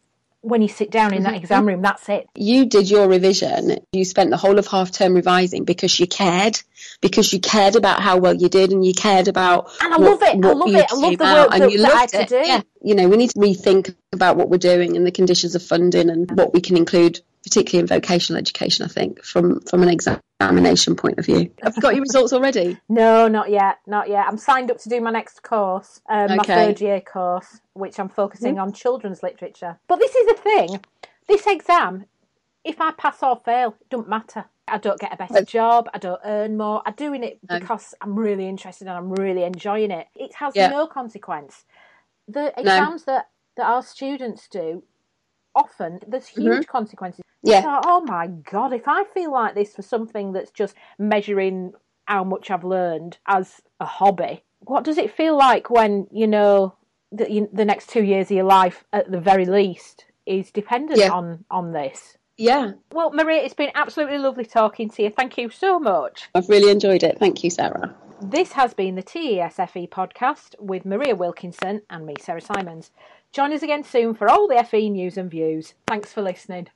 when 0.42 0.62
you 0.62 0.70
sit 0.70 0.90
down 0.90 1.14
in 1.14 1.24
that 1.24 1.34
mm-hmm. 1.34 1.44
exam 1.44 1.68
room, 1.68 1.82
that's 1.82 2.08
it. 2.08 2.28
You 2.36 2.66
did 2.66 2.90
your 2.90 3.10
revision. 3.10 3.78
You 3.92 4.06
spent 4.06 4.30
the 4.30 4.38
whole 4.38 4.58
of 4.58 4.68
half 4.68 4.92
term 4.92 5.14
revising 5.14 5.66
because 5.66 6.00
you 6.00 6.08
cared, 6.08 6.62
because 7.02 7.34
you 7.34 7.40
cared 7.40 7.76
about 7.76 8.02
how 8.02 8.18
well 8.18 8.34
you 8.34 8.48
did, 8.48 8.72
and 8.72 8.86
you 8.86 8.94
cared 8.94 9.28
about. 9.28 9.70
And 9.82 9.94
I 9.94 9.98
what, 9.98 10.12
love 10.12 10.24
it. 10.24 10.46
I 10.46 10.52
love 10.52 10.70
it. 10.70 10.92
I 10.92 10.96
love 10.96 11.18
the 11.18 11.24
work 11.24 11.50
that, 11.50 11.60
that 11.60 11.94
I 11.94 12.00
had 12.00 12.10
to 12.10 12.26
do. 12.26 12.48
Yeah. 12.48 12.62
You 12.82 12.96
know, 12.96 13.10
we 13.10 13.18
need 13.18 13.32
to 13.32 13.40
rethink 13.40 13.94
about 14.14 14.38
what 14.38 14.50
we're 14.50 14.58
doing 14.58 14.96
and 14.96 15.06
the 15.06 15.12
conditions 15.12 15.56
of 15.56 15.64
funding 15.64 16.10
and 16.10 16.32
what 16.32 16.54
we 16.54 16.62
can 16.62 16.78
include 16.78 17.20
particularly 17.44 17.82
in 17.82 17.88
vocational 17.88 18.40
education, 18.40 18.86
I 18.86 18.88
think, 18.88 19.24
from 19.24 19.62
from 19.62 19.84
an 19.84 19.90
examination 19.90 20.96
point 20.96 21.20
of 21.20 21.26
view. 21.26 21.52
Have 21.64 21.76
you 21.76 21.82
got 21.82 21.96
your 21.96 22.02
results 22.02 22.34
already? 22.34 22.78
No, 22.90 23.28
not 23.28 23.50
yet, 23.50 23.78
not 23.88 24.10
yet. 24.10 24.26
I'm 24.28 24.38
signed 24.38 24.72
up 24.72 24.80
to 24.80 24.90
do 24.90 25.02
my 25.02 25.12
next 25.12 25.44
course, 25.44 26.02
um, 26.10 26.26
okay. 26.26 26.36
my 26.36 26.44
third 26.44 26.82
year 26.82 27.02
course, 27.02 27.62
which 27.74 28.00
I'm 28.00 28.10
focusing 28.10 28.56
mm. 28.56 28.62
on 28.62 28.74
children's 28.74 29.24
literature. 29.24 29.80
But 29.88 30.00
this 30.00 30.14
is 30.16 30.28
the 30.28 30.34
thing: 30.34 30.80
this 31.28 31.46
exam, 31.48 32.06
if 32.64 32.82
I 32.82 32.92
pass 32.92 33.24
or 33.24 33.42
fail, 33.44 33.76
it 33.80 33.90
doesn't 33.90 34.10
matter. 34.10 34.46
I 34.68 34.78
don't 34.78 35.00
get 35.00 35.14
a 35.14 35.18
better 35.18 35.44
job. 35.44 35.90
I 35.94 35.98
don't 35.98 36.22
earn 36.24 36.56
more. 36.58 36.84
I'm 36.86 36.94
doing 36.94 37.24
it 37.24 37.40
because 37.48 37.96
I'm 38.02 38.16
really 38.16 38.48
interested 38.48 38.88
and 38.88 38.96
I'm 38.96 39.12
really 39.12 39.44
enjoying 39.44 39.90
it. 39.90 40.08
It 40.16 40.36
has 40.36 40.56
yeah. 40.56 40.68
no 40.68 40.86
consequence. 40.86 41.66
The 42.28 42.54
exams 42.60 43.08
no. 43.08 43.14
that 43.14 43.30
that 43.58 43.66
our 43.66 43.84
students 43.84 44.48
do 44.48 44.84
often 45.56 46.00
there's 46.08 46.28
huge 46.28 46.46
mm-hmm. 46.46 46.72
consequences. 46.72 47.22
Yeah. 47.44 47.62
Thought, 47.62 47.86
oh 47.88 48.02
my 48.02 48.28
god, 48.28 48.74
if 48.74 48.88
I 48.88 49.04
feel 49.14 49.32
like 49.32 49.56
this 49.56 49.74
for 49.74 49.82
something 49.82 50.34
that's 50.34 50.52
just 50.52 50.76
measuring 50.98 51.74
how 52.06 52.24
much 52.24 52.52
I've 52.52 52.64
learned 52.64 53.18
as 53.28 53.62
a 53.80 53.86
hobby, 53.86 54.44
what 54.60 54.84
does 54.84 54.98
it 54.98 55.16
feel 55.16 55.38
like 55.38 55.70
when 55.70 56.08
you 56.12 56.28
know 56.28 56.76
that 57.12 57.32
you, 57.32 57.50
the 57.52 57.66
next 57.66 57.90
two 57.90 58.04
years 58.04 58.28
of 58.28 58.38
your 58.38 58.46
life, 58.46 58.84
at 58.94 59.12
the 59.12 59.20
very 59.20 59.46
least, 59.46 60.06
is 60.26 60.52
dependent 60.52 61.00
yeah. 61.00 61.12
on 61.12 61.46
on 61.50 61.72
this? 61.72 62.18
Yeah. 62.38 62.72
Well, 62.94 63.12
Maria, 63.12 63.44
it's 63.44 63.54
been 63.54 63.72
absolutely 63.76 64.18
lovely 64.18 64.46
talking 64.46 64.90
to 64.92 65.04
you. 65.04 65.10
Thank 65.10 65.38
you 65.38 65.50
so 65.50 65.78
much. 65.78 66.30
I've 66.34 66.48
really 66.48 66.72
enjoyed 66.72 67.04
it. 67.04 67.20
Thank 67.20 67.44
you, 67.44 67.50
Sarah. 67.50 67.94
This 68.22 68.54
has 68.54 68.74
been 68.74 68.96
the 68.96 69.04
TESFE 69.04 69.90
podcast 69.90 70.56
with 70.60 70.86
Maria 70.86 71.16
Wilkinson 71.16 71.82
and 71.90 72.06
me, 72.06 72.16
Sarah 72.20 72.42
Simons. 72.42 72.92
Join 73.32 73.54
us 73.54 73.62
again 73.62 73.84
soon 73.84 74.16
for 74.16 74.30
all 74.30 74.48
the 74.48 74.64
FE 74.64 74.90
news 74.90 75.18
and 75.18 75.30
views. 75.30 75.76
Thanks 75.88 76.12
for 76.12 76.22
listening. 76.22 76.68